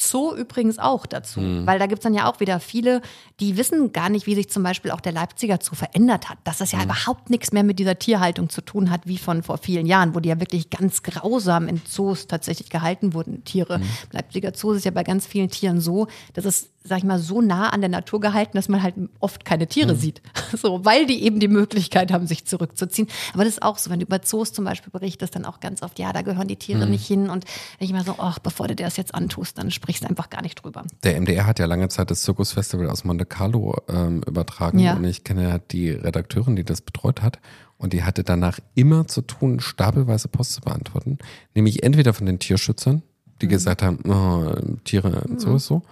[0.00, 1.40] Zoo übrigens auch dazu.
[1.66, 3.02] Weil da gibt es dann ja auch wieder viele,
[3.38, 6.38] die wissen gar nicht, wie sich zum Beispiel auch der Leipziger Zoo verändert hat.
[6.44, 9.58] Dass das ja überhaupt nichts mehr mit dieser Tierhaltung zu tun hat, wie von vor
[9.58, 13.74] vielen Jahren, wo die ja wirklich ganz grausam in Zoos tatsächlich gehalten wurden, Tiere.
[13.74, 13.82] Im
[14.12, 17.42] Leipziger Zoo ist ja bei ganz vielen Tieren so, dass es, sag ich mal, so
[17.42, 20.22] nah an der Natur gehalten, dass man halt oft keine Tiere sieht.
[20.56, 23.06] So, weil die eben die Möglichkeit haben, sich zurückzuziehen.
[23.34, 25.80] Aber das ist auch so, wenn du über Zoos zum Beispiel berichtest, dann auch ganz
[25.82, 27.30] oft, ja, da gehören die Tiere nicht hin.
[27.30, 27.44] Und
[27.78, 30.28] wenn ich immer so, ach, bevor du dir das jetzt antust, dann sprichst du einfach
[30.28, 30.82] gar nicht drüber.
[31.04, 34.94] Der MDR hat ja lange Zeit das Zirkusfestival aus Monte Carlo ähm, übertragen Ja.
[34.96, 37.38] und ich kenne ja die Redakteurin, die das betreut hat
[37.78, 41.18] und die hatte danach immer zu tun, stapelweise Post zu beantworten,
[41.54, 43.02] nämlich entweder von den Tierschützern,
[43.40, 43.50] die Mhm.
[43.50, 45.82] gesagt haben, oh, Tiere so ist so,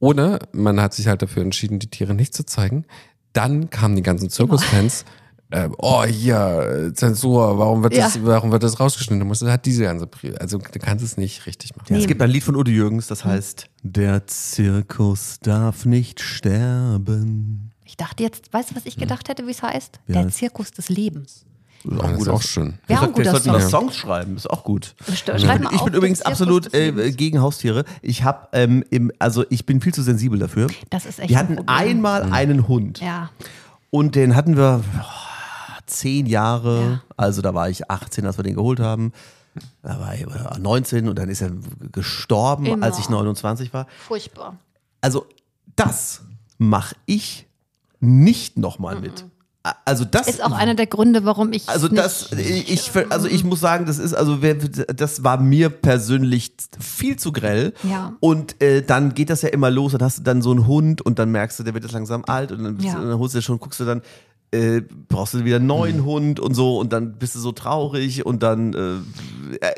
[0.00, 2.84] oder man hat sich halt dafür entschieden, die Tiere nicht zu zeigen.
[3.32, 5.04] Dann kamen die ganzen Zirkusfans.
[5.50, 8.04] äh, Oh, hier, Zensur, warum wird, Ja.
[8.04, 9.20] das, warum wird das rausgeschnitten?
[9.20, 11.92] Du musst, hat diese ganze, Pri- also du kannst es nicht richtig machen.
[11.94, 17.70] Ja, es gibt ein Lied von Udo Jürgens, das heißt, der Zirkus darf nicht sterben.
[17.84, 20.00] Ich dachte jetzt, weißt du, was ich gedacht hätte, wie es heißt?
[20.08, 20.22] Ja.
[20.22, 21.44] Der Zirkus des Lebens.
[21.84, 22.74] Das ist Das ist guter auch schön.
[22.88, 23.60] Auch ein Wir sollten Song.
[23.70, 24.94] Songs schreiben, ist auch gut.
[25.06, 27.84] St- Ich bin, ich bin übrigens absolut äh, gegen Haustiere.
[28.00, 30.68] Ich habe, ähm, im, also ich bin viel zu sensibel dafür.
[30.90, 31.76] Das ist echt Wir ein hatten Problem.
[31.76, 33.30] einmal einen Hund Ja.
[33.90, 36.80] und den hatten wir oh, zehn Jahre.
[36.80, 37.02] Ja.
[37.16, 39.12] Also da war ich 18, als wir den geholt haben.
[39.82, 41.50] Da war ich äh, 19 und dann ist er
[41.92, 42.86] gestorben, Immer.
[42.86, 43.86] als ich 29 war.
[44.06, 44.56] Furchtbar.
[45.00, 45.26] Also
[45.76, 46.22] das
[46.58, 47.46] mache ich
[48.00, 49.26] nicht nochmal mit.
[49.86, 51.66] Also das Ist auch einer der Gründe, warum ich.
[51.70, 55.70] also nicht, das, ich, also ich muss sagen, das ist, also wer- das war mir
[55.70, 57.72] persönlich viel zu grell.
[57.82, 58.12] Ja.
[58.20, 61.00] Und äh, dann geht das ja immer los, dann hast du dann so einen Hund
[61.00, 62.96] und dann merkst du, der wird jetzt langsam alt und dann, bist Ja.
[63.00, 64.02] du, dann holst du schon, guckst du dann,
[64.50, 66.04] äh, brauchst du wieder einen neuen Mhm.
[66.04, 69.00] Hund und so und dann bist du so traurig und dann, äh,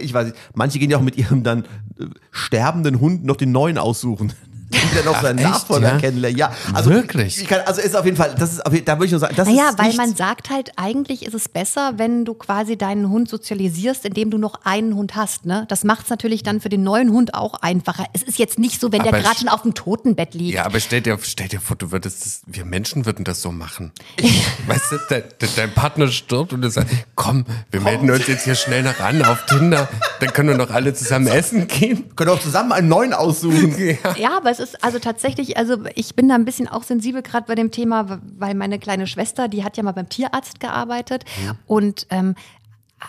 [0.02, 1.60] ich weiß nicht, manche gehen ja auch mit ihrem dann
[2.00, 4.32] äh, sterbenden Hund noch den neuen aussuchen.
[4.70, 5.98] Der noch seinen echt, Nachfolger ja?
[5.98, 6.36] kennenlernt.
[6.38, 7.40] Ja, also Wirklich?
[7.40, 9.20] Ich kann, also ist auf jeden Fall, das ist auf jeden, da würde ich nur
[9.20, 12.34] sagen, das Naja, ist weil nichts- man sagt halt, eigentlich ist es besser, wenn du
[12.34, 15.44] quasi deinen Hund sozialisierst, indem du noch einen Hund hast.
[15.46, 15.66] Ne?
[15.68, 18.06] Das macht es natürlich dann für den neuen Hund auch einfacher.
[18.12, 20.54] Es ist jetzt nicht so, wenn der Aber gerade sch- schon auf dem Totenbett liegt.
[20.54, 23.52] Ja, aber stell dir, stell dir vor, du würdest das, wir Menschen würden das so
[23.52, 23.92] machen.
[24.66, 28.44] weißt du, de, de, dein Partner stirbt und du sagst, komm, wir melden uns jetzt
[28.44, 29.88] hier schnell noch an auf Tinder,
[30.20, 32.14] dann können wir noch alle zusammen essen gehen.
[32.16, 33.74] können auch zusammen einen neuen aussuchen.
[34.18, 37.46] Ja, aber es ist also tatsächlich, also ich bin da ein bisschen auch sensibel gerade
[37.46, 41.24] bei dem Thema, weil meine kleine Schwester, die hat ja mal beim Tierarzt gearbeitet
[41.66, 42.34] und ähm,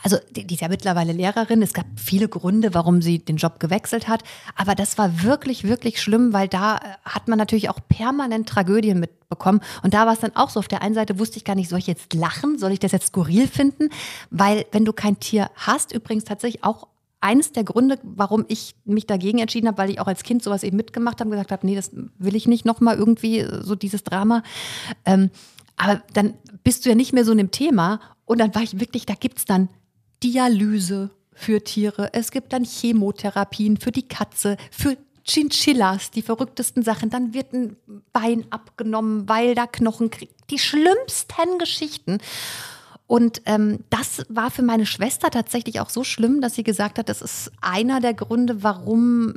[0.03, 1.62] also die, die ist ja mittlerweile Lehrerin.
[1.62, 4.23] Es gab viele Gründe, warum sie den Job gewechselt hat.
[4.55, 8.99] Aber das war wirklich, wirklich schlimm, weil da äh, hat man natürlich auch permanent Tragödien
[8.99, 9.62] mitbekommen.
[9.83, 10.60] Und da war es dann auch so.
[10.60, 12.57] Auf der einen Seite wusste ich gar nicht, soll ich jetzt lachen?
[12.57, 13.89] Soll ich das jetzt skurril finden?
[14.29, 16.88] Weil wenn du kein Tier hast, übrigens tatsächlich auch
[17.19, 20.63] eines der Gründe, warum ich mich dagegen entschieden habe, weil ich auch als Kind sowas
[20.63, 24.03] eben mitgemacht habe, gesagt habe, nee, das will ich nicht nochmal irgendwie, äh, so dieses
[24.03, 24.43] Drama.
[25.06, 25.32] Ähm,
[25.75, 28.80] aber dann bist du ja nicht mehr so in dem Thema und dann war ich
[28.80, 29.69] wirklich, da gibt's dann
[30.23, 37.10] Dialyse für Tiere, es gibt dann Chemotherapien für die Katze, für Chinchillas, die verrücktesten Sachen.
[37.10, 37.75] Dann wird ein
[38.13, 40.34] Bein abgenommen, weil da Knochen kriegt.
[40.49, 42.19] Die schlimmsten Geschichten.
[43.07, 47.07] Und ähm, das war für meine Schwester tatsächlich auch so schlimm, dass sie gesagt hat,
[47.07, 49.33] das ist einer der Gründe, warum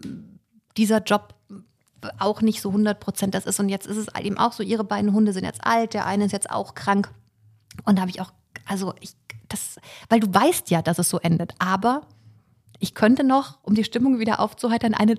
[0.77, 1.35] dieser Job
[2.19, 3.61] auch nicht so 100 Prozent das ist.
[3.61, 6.25] Und jetzt ist es eben auch so, ihre beiden Hunde sind jetzt alt, der eine
[6.25, 7.11] ist jetzt auch krank.
[7.85, 8.33] Und da habe ich auch,
[8.67, 9.13] also ich,
[9.49, 9.77] das,
[10.09, 11.55] weil du weißt ja, dass es so endet.
[11.59, 12.03] Aber
[12.79, 15.17] ich könnte noch, um die Stimmung wieder aufzuheitern, eine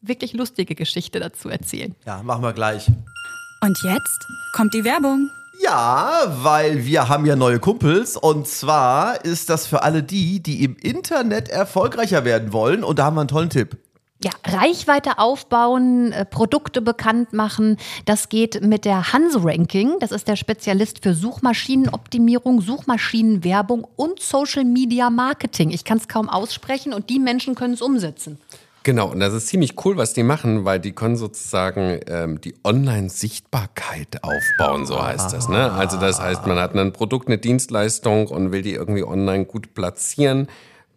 [0.00, 1.94] wirklich lustige Geschichte dazu erzählen.
[2.04, 2.88] Ja, machen wir gleich.
[3.60, 5.30] Und jetzt kommt die Werbung.
[5.72, 10.64] Ja, weil wir haben ja neue Kumpels und zwar ist das für alle die, die
[10.64, 13.78] im Internet erfolgreicher werden wollen und da haben wir einen tollen Tipp.
[14.22, 17.78] Ja, Reichweite aufbauen, äh, Produkte bekannt machen.
[18.04, 19.94] Das geht mit der Hanse-Ranking.
[19.98, 25.70] Das ist der Spezialist für Suchmaschinenoptimierung, Suchmaschinenwerbung und Social Media Marketing.
[25.70, 28.38] Ich kann es kaum aussprechen und die Menschen können es umsetzen.
[28.84, 32.54] Genau, und das ist ziemlich cool, was die machen, weil die können sozusagen ähm, die
[32.64, 35.48] Online-Sichtbarkeit aufbauen, so heißt das.
[35.48, 35.70] Ne?
[35.72, 39.74] Also das heißt, man hat ein Produkt, eine Dienstleistung und will die irgendwie online gut
[39.74, 40.48] platzieren,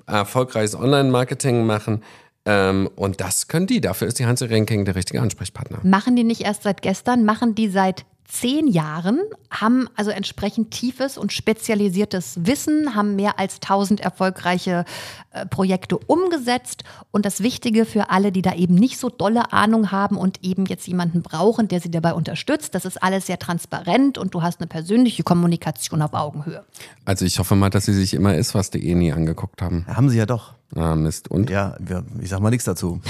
[0.08, 2.04] erfolgreiches Online-Marketing machen.
[2.46, 3.82] Ähm, und das können die.
[3.82, 5.80] Dafür ist die Hanse Ranking der richtige Ansprechpartner.
[5.84, 11.18] Machen die nicht erst seit gestern, machen die seit zehn Jahren, haben also entsprechend tiefes
[11.18, 14.86] und spezialisiertes Wissen, haben mehr als 1000 erfolgreiche
[15.32, 16.84] äh, Projekte umgesetzt.
[17.12, 20.66] Und das Wichtige für alle, die da eben nicht so dolle Ahnung haben und eben
[20.66, 24.60] jetzt jemanden brauchen, der sie dabei unterstützt, das ist alles sehr transparent und du hast
[24.60, 26.66] eine persönliche Kommunikation auf Augenhöhe.
[27.06, 29.86] Also ich hoffe mal, dass sie sich immer ist, was die eh nie angeguckt haben.
[29.88, 30.56] Haben sie ja doch.
[30.74, 31.30] Ah, Mist.
[31.30, 31.50] Und?
[31.50, 33.00] Ja, wir, ich sag mal nichts dazu.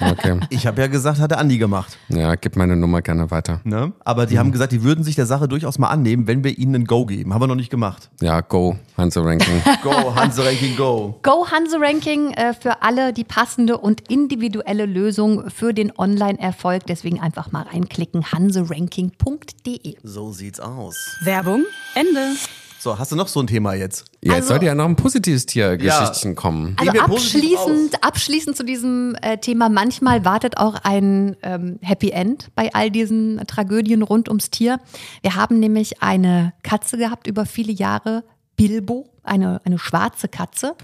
[0.00, 0.40] Okay.
[0.48, 1.98] Ich habe ja gesagt, hat der Andi gemacht.
[2.08, 3.60] Ja, gib meine Nummer gerne weiter.
[3.64, 3.92] Ne?
[4.00, 6.74] Aber die haben gesagt, die würden sich der Sache durchaus mal annehmen, wenn wir ihnen
[6.74, 7.32] ein Go geben.
[7.32, 8.10] Haben wir noch nicht gemacht.
[8.20, 9.62] Ja, go, Hanse Ranking.
[9.82, 11.18] Go, Hanse Ranking, go.
[11.22, 16.86] Go Hanse Ranking äh, für alle die passende und individuelle Lösung für den Online-Erfolg.
[16.86, 19.96] Deswegen einfach mal reinklicken, hanseranking.de.
[20.02, 20.96] So sieht's aus.
[21.22, 21.64] Werbung,
[21.94, 22.34] Ende.
[22.82, 24.06] So, hast du noch so ein Thema jetzt?
[24.22, 26.76] Ja, jetzt Also- sollte ja noch ein positives Tiergeschichtchen kommen.
[26.80, 32.72] Also abschließend, abschließend zu diesem äh, Thema, manchmal wartet auch ein ähm, Happy End bei
[32.72, 34.80] all diesen Tragödien rund ums Tier.
[35.20, 38.24] Wir haben nämlich eine Katze gehabt über viele Jahre,
[38.56, 40.74] Bilbo, eine, eine schwarze Katze.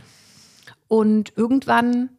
[0.88, 2.10] Und irgendwann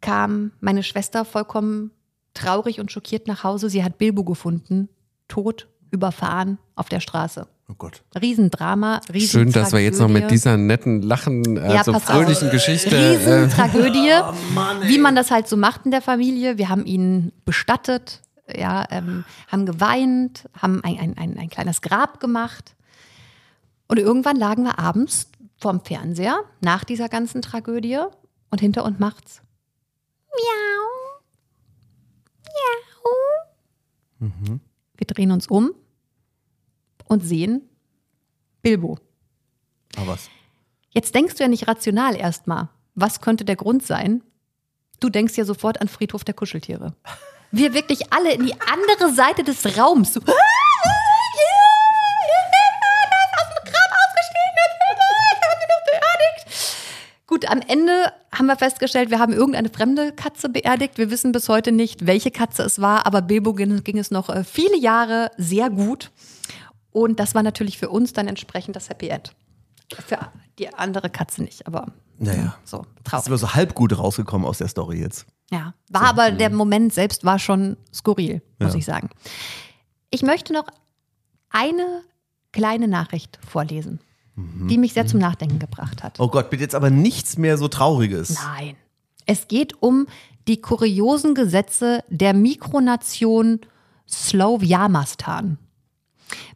[0.00, 1.90] kam meine Schwester vollkommen
[2.34, 3.68] traurig und schockiert nach Hause.
[3.68, 4.88] Sie hat Bilbo gefunden,
[5.26, 7.48] tot, überfahren auf der Straße.
[7.70, 8.02] Oh Gott.
[8.18, 12.14] Riesendrama, riesen Schön, dass wir jetzt noch mit dieser netten, lachen, also pass auf.
[12.14, 12.96] fröhlichen Geschichte.
[12.96, 14.08] Äh, Riesentragödie,
[14.88, 16.56] wie man das halt so macht in der Familie.
[16.56, 22.20] Wir haben ihn bestattet, ja, ähm, haben geweint, haben ein, ein, ein, ein kleines Grab
[22.20, 22.74] gemacht.
[23.86, 25.28] Und irgendwann lagen wir abends
[25.58, 27.98] vorm Fernseher nach dieser ganzen Tragödie
[28.50, 29.42] und hinter uns macht's.
[30.30, 31.20] Miau.
[34.20, 34.30] Miau.
[34.96, 35.74] Wir drehen uns um
[37.08, 37.62] und sehen
[38.62, 38.98] Bilbo.
[39.96, 40.28] Aber was?
[40.90, 42.68] Jetzt denkst du ja nicht rational erstmal.
[42.94, 44.22] Was könnte der Grund sein?
[45.00, 46.94] Du denkst ja sofort an Friedhof der Kuscheltiere.
[47.50, 50.14] Wir wirklich alle in die andere Seite des Raums.
[50.14, 50.20] So,
[57.28, 60.96] Gut, am Ende haben wir festgestellt, wir haben irgendeine fremde Katze beerdigt.
[60.96, 64.30] Wir wissen bis heute nicht, welche Katze es war, aber Bilbo ging, ging es noch
[64.30, 66.10] äh, viele Jahre sehr gut.
[66.92, 69.32] Und das war natürlich für uns dann entsprechend das Happy End.
[70.06, 70.18] Für
[70.58, 72.56] die andere Katze nicht, aber Naja.
[72.64, 73.26] so Das ist traurig.
[73.28, 75.26] aber so halb gut rausgekommen aus der Story jetzt.
[75.50, 78.78] Ja, war aber der Moment selbst war schon skurril, muss Ja.
[78.78, 79.08] ich sagen.
[80.10, 80.66] Ich möchte noch
[81.50, 82.02] eine
[82.52, 84.00] kleine Nachricht vorlesen,
[84.36, 86.20] die mich sehr zum Nachdenken gebracht hat.
[86.20, 88.34] Oh Gott, bitte jetzt aber nichts mehr so Trauriges.
[88.34, 88.76] Nein.
[89.26, 90.06] Es geht um
[90.46, 93.60] die kuriosen Gesetze der Mikronation
[94.08, 95.58] Slow-Yamastan.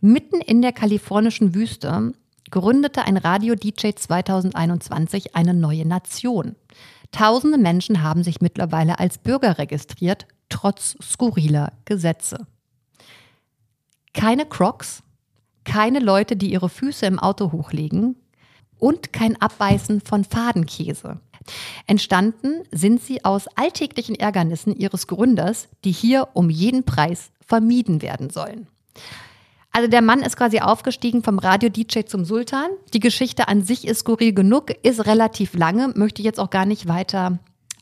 [0.01, 2.13] Mitten in der kalifornischen Wüste
[2.51, 6.55] gründete ein Radio-DJ 2021 eine neue Nation.
[7.11, 12.47] Tausende Menschen haben sich mittlerweile als Bürger registriert, trotz skurriler Gesetze.
[14.15, 15.03] Keine Crocs,
[15.65, 18.17] keine Leute, die ihre Füße im Auto hochlegen
[18.79, 21.21] und kein Abbeißen von Fadenkäse.
[21.87, 28.31] Entstanden sind sie aus alltäglichen Ärgernissen ihres Gründers, die hier um jeden Preis vermieden werden
[28.31, 28.69] sollen.
[29.73, 32.69] Also der Mann ist quasi aufgestiegen vom Radio-DJ zum Sultan.
[32.93, 36.67] Die Geschichte an sich ist skurril genug, ist relativ lange, möchte ich jetzt auch gar
[36.67, 37.39] nicht weiter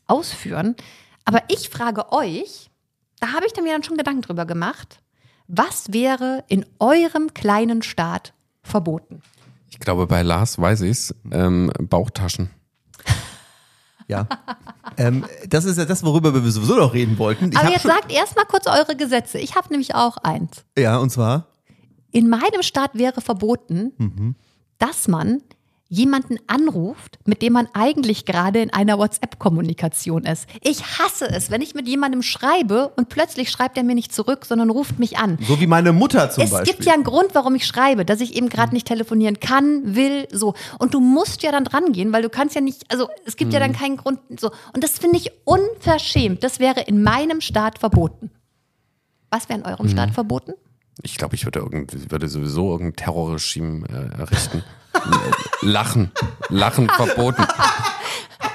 [0.07, 0.77] ausführen.
[1.25, 2.71] Aber ich frage euch,
[3.19, 5.01] da habe ich mir dann schon Gedanken drüber gemacht,
[5.49, 9.21] was wäre in eurem kleinen Staat verboten?
[9.69, 11.13] Ich glaube, bei Lars weiß ich's.
[11.33, 12.51] Ähm, Bauchtaschen.
[14.07, 14.27] Ja.
[14.97, 17.51] ähm, das ist ja das, worüber wir sowieso noch reden wollten.
[17.53, 19.39] Ich Aber jetzt schon, sagt erst mal kurz eure Gesetze.
[19.39, 20.65] Ich habe nämlich auch eins.
[20.77, 21.50] ja, und zwar.
[22.13, 24.35] In meinem Staat wäre verboten, Mhm.
[24.79, 25.43] dass man
[25.93, 30.47] jemanden anruft, mit dem man eigentlich gerade in einer WhatsApp-Kommunikation ist.
[30.63, 34.45] Ich hasse es, wenn ich mit jemandem schreibe und plötzlich schreibt er mir nicht zurück,
[34.45, 35.37] sondern ruft mich an.
[35.43, 36.73] So wie meine Mutter zum es Beispiel.
[36.75, 40.29] gibt ja einen Grund, warum ich schreibe, dass ich eben gerade nicht telefonieren kann, will,
[40.31, 40.55] so.
[40.79, 43.53] Und du musst ja dann dran gehen, weil du kannst ja nicht, also es gibt
[43.53, 43.65] ja Mhm.
[43.65, 44.53] dann keinen Grund, so.
[44.73, 46.45] Und das finde ich unverschämt.
[46.45, 48.31] Das wäre in meinem Staat verboten.
[49.31, 49.91] Was wäre in eurem Mhm.
[49.91, 50.53] Staat verboten?
[51.03, 54.63] Ich glaube, ich würde, irgend, würde sowieso irgendein Terrorregime äh, errichten.
[55.63, 56.11] Lachen.
[56.49, 57.47] Lachen verboten.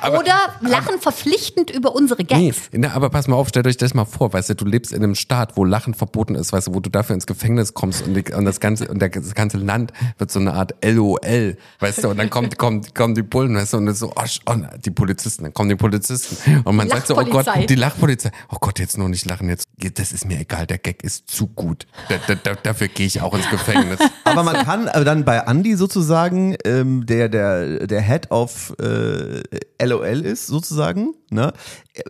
[0.05, 2.69] Aber- Oder Lachen verpflichtend über unsere Nee, Gags.
[2.73, 5.03] na, aber pass mal auf, stellt euch das mal vor, weißt du, du lebst in
[5.03, 8.13] einem Staat, wo Lachen verboten ist, weißt du, wo du dafür ins Gefängnis kommst und,
[8.13, 12.09] die, und das ganze und das ganze Land wird so eine Art LOL, weißt du,
[12.09, 14.91] und dann kommt, kommt, kommen die Bullen, weißt du, und das so, oh, oh, die
[14.91, 18.79] Polizisten, dann kommen die Polizisten und man sagt so, oh Gott, die Lachpolizei, oh Gott,
[18.79, 22.15] jetzt nur nicht lachen, jetzt, das ist mir egal, der Gag ist zu gut, da,
[22.27, 23.99] da, da, dafür gehe ich auch ins Gefängnis.
[24.23, 29.43] Aber man kann aber dann bei Andy sozusagen, ähm, der, der, der Head of äh,
[29.85, 31.53] LOL ist, sozusagen, ne?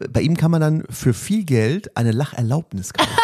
[0.09, 3.11] bei ihm kann man dann für viel Geld eine Lacherlaubnis kaufen.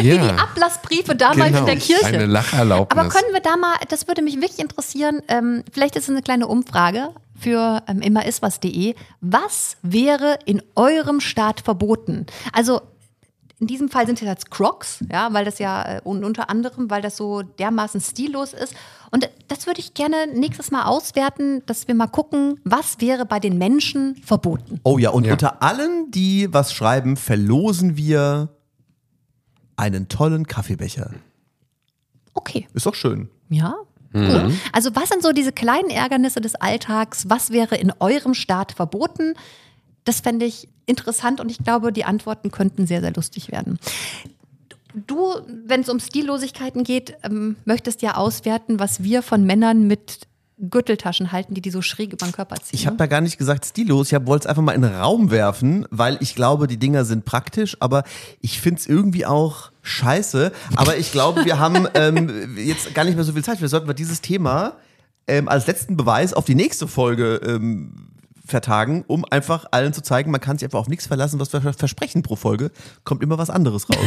[0.00, 2.06] Ja, Ablassbriefe damals genau, in der Kirche.
[2.06, 2.98] eine Lacherlaubnis.
[2.98, 6.22] Aber können wir da mal, das würde mich wirklich interessieren, ähm, vielleicht ist es eine
[6.22, 8.94] kleine Umfrage für ähm, immeriswas.de.
[9.20, 12.26] Was wäre in eurem Staat verboten?
[12.52, 12.80] Also
[13.62, 16.90] in diesem Fall sind es jetzt Crocs, ja, weil das ja äh, und unter anderem,
[16.90, 18.74] weil das so dermaßen stillos ist.
[19.12, 23.38] Und das würde ich gerne nächstes Mal auswerten, dass wir mal gucken, was wäre bei
[23.38, 24.80] den Menschen verboten.
[24.82, 25.34] Oh ja, und Ja.
[25.34, 28.48] unter allen, die was schreiben, verlosen wir
[29.76, 31.12] einen tollen Kaffeebecher.
[32.34, 32.66] Okay.
[32.74, 33.28] Ist doch schön.
[33.48, 33.76] Ja.
[34.12, 34.52] Gut.
[34.72, 37.30] Also was sind so diese kleinen Ärgernisse des Alltags?
[37.30, 39.34] Was wäre in eurem Staat verboten?
[40.04, 43.78] Das fände ich interessant und ich glaube, die Antworten könnten sehr, sehr lustig werden.
[44.94, 45.34] Du,
[45.66, 50.26] wenn es um Stillosigkeiten geht, ähm, möchtest ja auswerten, was wir von Männern mit
[50.70, 52.78] Gürteltaschen halten, die die so schräg über den Körper ziehen.
[52.78, 55.30] Ich habe da gar nicht gesagt stillos, ich wollte es einfach mal in den Raum
[55.30, 58.04] werfen, weil ich glaube, die Dinger sind praktisch, aber
[58.40, 60.52] ich finde es irgendwie auch scheiße.
[60.76, 63.60] Aber ich glaube, wir haben ähm, jetzt gar nicht mehr so viel Zeit.
[63.60, 64.76] Wir sollten mal dieses Thema
[65.26, 68.11] ähm, als letzten Beweis auf die nächste Folge ähm,
[68.44, 71.60] vertagen, um einfach allen zu zeigen, man kann sich einfach auf nichts verlassen, was wir
[71.72, 72.70] versprechen pro Folge.
[73.04, 73.98] Kommt immer was anderes raus.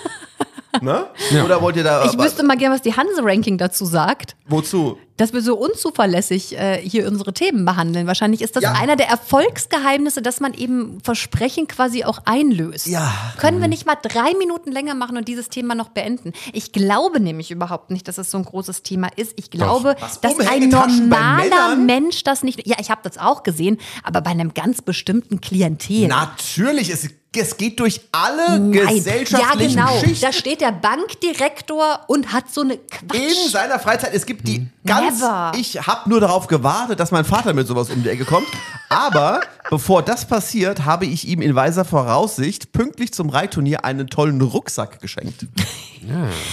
[0.80, 1.06] ne?
[1.44, 2.04] Oder wollt ihr da.
[2.04, 4.36] ich wüsste mal gerne, was die Hanse-Ranking dazu sagt.
[4.46, 4.98] wozu?
[5.16, 8.06] Dass wir so unzuverlässig äh, hier unsere Themen behandeln.
[8.06, 8.72] Wahrscheinlich ist das Ja.
[8.72, 12.86] einer der Erfolgsgeheimnisse, dass man eben Versprechen quasi auch einlöst.
[12.86, 13.12] Ja.
[13.38, 16.32] Können wir nicht mal drei Minuten länger machen und dieses Thema noch beenden?
[16.52, 19.32] Ich glaube nämlich überhaupt nicht, dass es so ein großes Thema ist.
[19.36, 21.76] Ich glaube, Was, dass ein normaler?
[21.76, 22.66] Mensch das nicht.
[22.66, 26.08] Ja, ich habe das auch gesehen, aber bei einem ganz bestimmten Klientel.
[26.08, 28.72] Natürlich, es, es geht durch alle Nein.
[28.72, 30.00] gesellschaftlichen ja, genau.
[30.00, 30.20] Schichten.
[30.26, 33.44] Da steht der Bankdirektor und hat so eine Quatsch.
[33.44, 34.14] in seiner Freizeit.
[34.14, 35.05] Es gibt die ganz.
[35.10, 35.52] Never.
[35.56, 38.46] Ich habe nur darauf gewartet, dass mein Vater mit sowas um die Ecke kommt.
[38.88, 39.40] Aber
[39.70, 45.00] bevor das passiert, habe ich ihm in weiser Voraussicht pünktlich zum Reitturnier einen tollen Rucksack
[45.00, 45.46] geschenkt.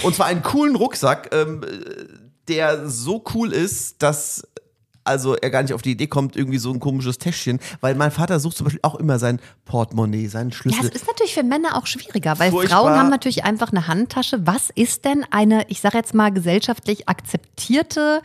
[0.02, 1.60] Und zwar einen coolen Rucksack, ähm,
[2.48, 4.42] der so cool ist, dass
[5.04, 8.10] also er gar nicht auf die Idee kommt, irgendwie so ein komisches Täschchen, weil mein
[8.10, 10.86] Vater sucht zum Beispiel auch immer sein Portemonnaie, seinen Ja, Schlüssel.
[10.88, 12.80] es ist natürlich für Männer auch schwieriger, weil Furchtbar.
[12.80, 14.46] Frauen haben natürlich einfach eine Handtasche.
[14.46, 18.22] Was ist denn eine, ich sage jetzt mal gesellschaftlich akzeptierte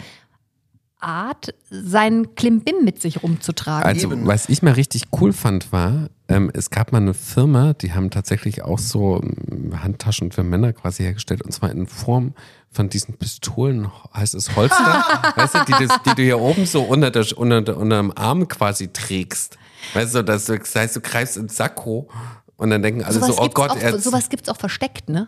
[0.99, 3.85] Art, sein Klimbim mit sich rumzutragen.
[3.87, 4.27] Also, Eben.
[4.27, 8.11] was ich mal richtig cool fand, war, ähm, es gab mal eine Firma, die haben
[8.11, 12.33] tatsächlich auch so ähm, Handtaschen für Männer quasi hergestellt und zwar in Form
[12.71, 16.83] von diesen Pistolen, heißt es Holster, weißt du, die, das, die du hier oben so
[16.83, 19.57] unter, der, unter, unter dem Arm quasi trägst.
[19.93, 22.09] Weißt du, dass du, das heißt, du greifst ins Sakko
[22.57, 25.27] und dann denken alle sowas so, oh Gott, auch, sowas gibt es auch versteckt, ne?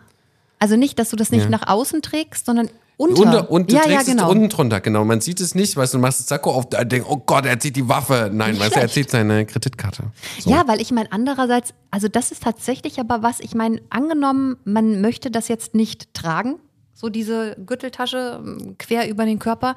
[0.58, 1.48] Also nicht, dass du das nicht Ja.
[1.50, 3.22] nach außen trägst, sondern unter.
[3.22, 4.24] Unter, und du ja, ja, trägst genau.
[4.26, 5.04] es unten drunter, genau.
[5.04, 7.58] Man sieht es nicht, weißt du, machst das Sakko auf, da denkst, oh Gott, er
[7.58, 8.30] zieht die Waffe.
[8.32, 10.04] Nein, weißt du, er zieht seine Kreditkarte.
[10.38, 10.50] So.
[10.50, 15.00] Ja, weil ich meine, andererseits, also das ist tatsächlich aber was, ich meine, angenommen, man
[15.00, 16.56] möchte das jetzt nicht tragen,
[16.94, 19.74] so diese Gürteltasche ähm, quer über den Körper,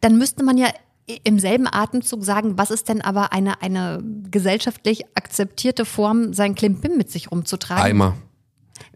[0.00, 0.68] dann müsste man ja
[1.24, 6.96] im selben Atemzug sagen, was ist denn aber eine, eine gesellschaftlich akzeptierte Form, sein Klimbim
[6.96, 7.84] mit sich rumzutragen?
[7.84, 8.16] Eimer.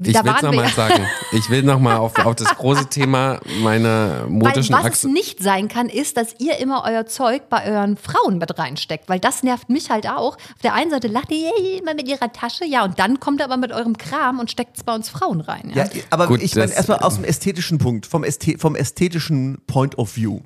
[0.02, 1.06] Ich will es nochmal sagen.
[1.32, 5.08] Ich will nochmal auf, auf das große Thema meiner Weil modischen was es Achse.
[5.10, 9.20] nicht sein kann, ist, dass ihr immer euer Zeug bei euren Frauen mit reinsteckt, weil
[9.20, 10.36] das nervt mich halt auch.
[10.36, 13.44] Auf der einen Seite lacht ihr immer mit ihrer Tasche, ja, und dann kommt ihr
[13.44, 15.70] aber mit eurem Kram und steckt es bei uns Frauen rein.
[15.74, 15.84] Ja.
[15.84, 19.98] Ja, aber Gut, ich meine erstmal aus dem ästhetischen Punkt, vom, Ästhe vom ästhetischen Point
[19.98, 20.40] of View.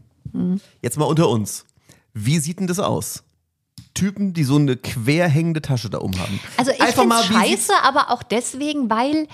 [0.83, 1.65] Jetzt mal unter uns.
[2.13, 3.23] Wie sieht denn das aus?
[3.95, 6.41] Typen, die so eine quer hängende Tasche da oben haben.
[6.57, 9.29] Also ich finde es scheiße, aber auch deswegen, weil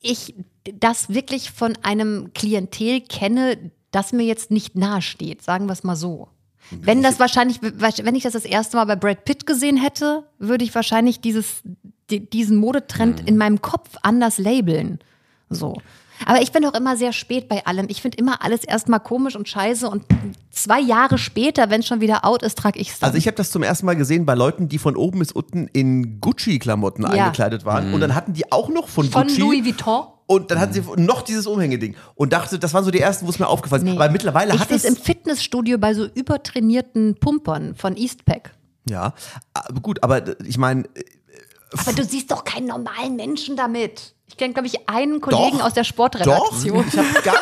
[0.00, 0.34] ich
[0.74, 5.84] das wirklich von einem Klientel kenne, das mir jetzt nicht nahe steht, sagen wir es
[5.84, 6.28] mal so.
[6.70, 10.64] Wenn das wahrscheinlich, wenn ich das das erste Mal bei Brad Pitt gesehen hätte, würde
[10.64, 11.62] ich wahrscheinlich dieses,
[12.10, 14.98] di- diesen Modetrend in meinem Kopf anders labeln.
[15.48, 15.80] So.
[16.26, 17.86] Aber ich bin doch immer sehr spät bei allem.
[17.88, 20.04] Ich finde immer alles erstmal komisch und scheiße und
[20.50, 23.08] zwei Jahre später, wenn es schon wieder out ist, trage ich es dann.
[23.08, 25.68] Also ich habe das zum ersten Mal gesehen bei Leuten, die von oben bis unten
[25.72, 27.08] in Gucci-Klamotten Ja.
[27.10, 27.94] eingekleidet waren.
[27.94, 29.40] Und dann hatten die auch noch von, von Gucci.
[29.40, 30.06] Louis Vuitton.
[30.26, 31.96] Und dann hatten sie noch dieses Umhängeding.
[32.14, 33.92] Und dachte, das waren so die ersten, wo es mir aufgefallen ist.
[33.92, 33.96] Nee.
[33.96, 34.84] Aber mittlerweile ich hat sehe es...
[34.84, 38.50] es im Fitnessstudio bei so übertrainierten Pumpern von Eastpack.
[38.90, 39.14] ja,
[39.54, 40.84] aber gut, aber ich meine,
[41.78, 44.14] Aber du siehst doch keinen normalen Menschen damit.
[44.28, 45.66] Ich kenne, glaube ich, einen Kollegen Doch.
[45.66, 46.84] aus der doch, Sportredaktion.
[46.86, 47.38] ich habe ganz...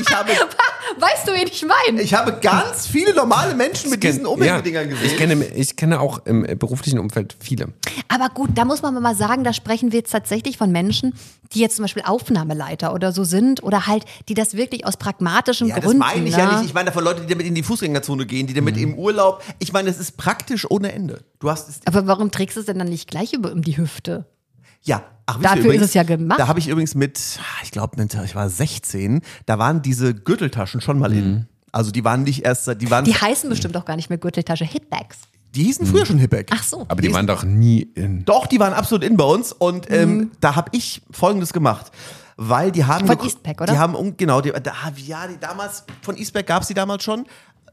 [0.00, 0.30] Ich habe,
[0.98, 2.02] Weißt du, wen ich meine?
[2.02, 5.06] ich habe ganz viele normale Menschen mit diesen Umhängedingern ja, gesehen.
[5.06, 7.68] ich kenne, ich kenne auch im äh, beruflichen Umfeld viele.
[8.08, 11.14] Aber gut, da muss man mal sagen, da sprechen wir jetzt tatsächlich von Menschen,
[11.52, 15.68] die jetzt zum Beispiel Aufnahmeleiter oder so sind oder halt, die das wirklich aus pragmatischen
[15.68, 16.00] Ja, das Gründen.
[16.00, 16.42] meine ich ne?
[16.42, 16.66] ja nicht.
[16.66, 19.42] Ich meine davon Leute, die damit in die Fußgängerzone gehen, die damit im Urlaub.
[19.58, 21.24] Ich meine, es ist praktisch ohne Ende.
[21.38, 21.80] Du hast es.
[21.86, 24.26] Aber warum trägst du es denn dann nicht gleich über um die Hüfte?
[24.82, 26.40] Ja, ach, Dafür übrigens, ist es ja gemacht.
[26.40, 27.20] Da habe ich übrigens mit,
[27.62, 31.46] ich glaube, ich war 16, da waren diese Gürteltaschen schon mal in.
[31.72, 34.08] Also die waren nicht erst, seit- die waren, Die die, heißen bestimmt auch gar nicht
[34.10, 35.18] mehr Gürteltasche, Hipbags.
[35.54, 36.50] hießen früher schon Hipback.
[36.52, 36.84] Ach so.
[36.88, 38.24] Aber die waren doch nie in.
[38.24, 41.92] Doch, die waren absolut in bei uns und ähm, da habe ich Folgendes gemacht.
[42.42, 43.04] Weil die haben.
[43.04, 43.08] Mhm.
[43.18, 43.72] Von Eastpak, oder?
[43.72, 47.04] Die haben, um- genau, die, da, ja, die damals, von Eastpak gab es die damals
[47.04, 47.26] schon.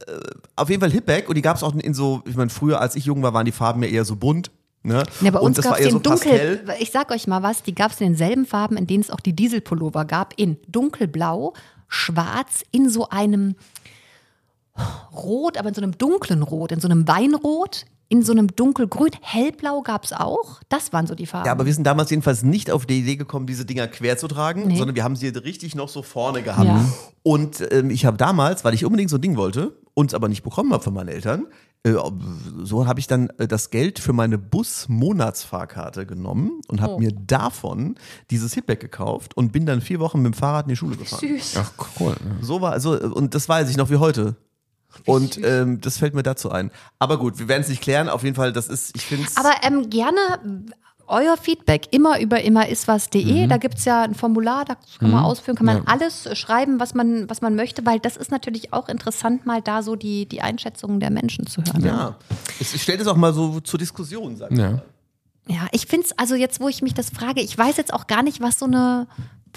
[0.06, 0.12] Äh,
[0.58, 2.96] auf jeden Fall Hipback und die gab es auch in so, ich meine, früher, als
[2.96, 4.52] ich jung war, waren die Farben ja eher so bunt.
[4.84, 5.04] Ne?
[5.22, 6.58] Ja, bei uns gab es den so Pastell.
[6.58, 6.76] dunkel.
[6.80, 9.20] Ich sag euch mal was, die gab es in denselben Farben, in denen es auch
[9.20, 11.54] die Dieselpullover gab, in dunkelblau,
[11.88, 13.56] schwarz, in so einem
[15.14, 19.10] Rot, aber in so einem dunklen Rot, in so einem Weinrot, in so einem dunkelgrün,
[19.22, 20.62] hellblau gab es auch.
[20.70, 21.46] Das waren so die Farben.
[21.48, 24.28] Ja, aber wir sind damals jedenfalls nicht auf die Idee gekommen, diese Dinger quer zu
[24.28, 24.78] tragen, Nee.
[24.78, 26.66] sondern wir haben sie richtig noch so vorne gehabt.
[26.68, 26.86] Ja.
[27.24, 30.44] Und ähm, ich habe damals, weil ich unbedingt so ein Ding wollte, uns aber nicht
[30.44, 31.48] bekommen habe von meinen Eltern,
[32.64, 37.00] so habe ich dann äh, das Geld für meine Bus-Monatsfahrkarte genommen und habe Oh.
[37.00, 37.96] mir davon
[38.32, 41.20] dieses Hipback gekauft und bin dann vier Wochen mit dem Fahrrad in die Schule gefahren.
[41.28, 41.56] Süß.
[41.58, 42.16] Ach, cool.
[42.42, 44.36] So war, also, und das weiß ich noch wie heute.
[45.06, 46.72] Und ähm, das fällt mir dazu ein.
[46.98, 48.10] Aber gut, wir werden es nicht klären.
[48.10, 49.38] Auf jeden Fall, das ist, ich finde es.
[49.38, 50.20] Aber ähm, gerne
[51.08, 53.48] euer Feedback immer über immeriswas.de.
[53.48, 55.84] Da gibt es ja ein Formular, da kann man ausfüllen, kann man Ja.
[55.86, 59.84] alles schreiben, was man, was man möchte, weil das ist natürlich auch interessant, mal da
[59.84, 61.84] so die, die Einschätzungen der Menschen zu hören.
[61.84, 62.16] Ja,
[62.60, 64.58] ich, ich stelle das auch mal so zur Diskussion, sag ich.
[64.58, 64.82] Ja.
[65.50, 68.08] Ja, ich finde es, also jetzt, wo ich mich das frage, ich weiß jetzt auch
[68.08, 69.08] gar nicht, was so eine,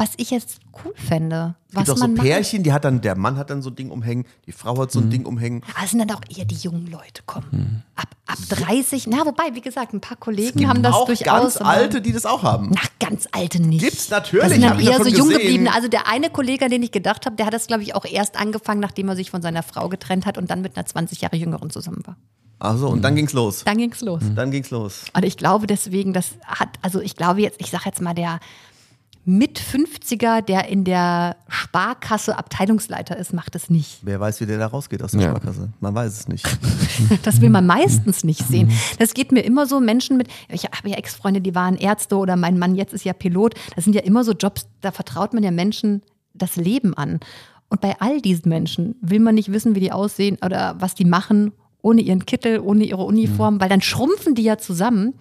[0.01, 1.57] was ich jetzt cool fände.
[1.69, 3.77] Es Was gibt auch so Pärchen, die hat dann, der Mann hat dann so ein
[3.77, 5.63] Ding umhängen, die Frau hat so ein Ding umhängen.
[5.75, 7.45] Aber es sind dann auch eher die jungen Leute, komm.
[7.51, 7.83] Hm.
[7.97, 11.27] Ab, ab 30, na, wobei, wie gesagt, ein paar Kollegen haben das auch durchaus.
[11.27, 12.73] ganz alte, die das auch haben.
[12.79, 13.85] Ach, ganz alte nicht.
[13.85, 15.75] Gibt's natürlich, Das sind dann eher so jung gebliebene.
[15.75, 18.07] Also der eine Kollege, an den ich gedacht habe, der hat das, glaube ich, auch
[18.07, 21.21] erst angefangen, nachdem er sich von seiner Frau getrennt hat und dann mit einer 20
[21.21, 22.17] Jahre jüngeren zusammen war.
[22.59, 23.65] Ach so, und dann ging's los.
[23.65, 24.23] Dann ging's los.
[24.35, 25.05] Dann ging's los.
[25.15, 28.41] Und ich glaube deswegen, das hat, also ich glaube jetzt, ich sage jetzt mal, der
[29.25, 33.99] mit 50er, der in der Sparkasse Abteilungsleiter ist, macht es nicht.
[34.03, 35.29] Wer weiß, wie der da rausgeht aus der Ja.
[35.31, 35.69] Sparkasse.
[35.81, 36.47] Man weiß es nicht.
[37.23, 38.71] Das will man meistens nicht sehen.
[38.99, 42.37] Das geht mir immer so Menschen mit, ich habe ja Ex-Freunde, die waren Ärzte oder
[42.37, 43.55] mein Mann jetzt ist ja Pilot.
[43.75, 46.03] Das sind ja immer so Jobs, da vertraut man ja Menschen
[46.35, 47.21] das Leben an.
[47.69, 51.05] Und bei all diesen Menschen will man nicht wissen, wie die aussehen oder was die
[51.05, 51.53] machen,
[51.83, 53.61] ohne ihren Kittel, ohne ihre Uniform, Mhm.
[53.61, 55.15] weil dann schrumpfen die ja zusammen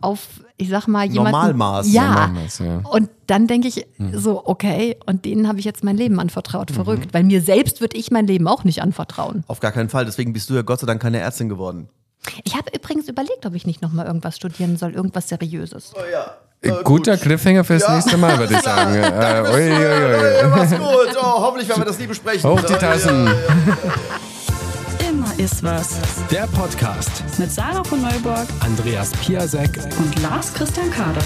[0.00, 0.26] auf,
[0.56, 1.32] ich sag mal, jemanden.
[1.32, 1.92] Normalmaß.
[1.92, 2.04] Ja.
[2.08, 2.80] Normalmaß, ja.
[2.90, 6.70] Und dann denke ich so, okay, und denen habe ich jetzt mein Leben anvertraut.
[6.70, 6.74] Mhm.
[6.74, 9.44] Verrückt, weil mir selbst würde ich mein Leben auch nicht anvertrauen.
[9.46, 10.04] Auf gar keinen Fall.
[10.04, 11.88] Deswegen bist du ja Gott sei Dank keine Ärztin geworden.
[12.44, 15.92] Ich habe übrigens überlegt, ob ich nicht nochmal irgendwas studieren soll, irgendwas Seriöses.
[15.94, 16.32] Oh ja.
[16.62, 17.94] Äh, Guter Cliffhanger fürs Ja.
[17.94, 18.94] nächste Mal, würde ich sagen.
[18.94, 20.38] Äh, ui, ui, ui.
[20.40, 21.16] Ja, mach's gut.
[21.22, 22.50] Oh, hoffentlich werden wir das nie besprechen.
[22.50, 23.26] Hoch die Tassen.
[23.26, 23.34] Immer
[25.38, 25.98] ist was.
[26.30, 27.22] Der Podcast.
[27.38, 31.22] Mit Sarah von Neuburg Andreas Piasek und Lars Christian Kader.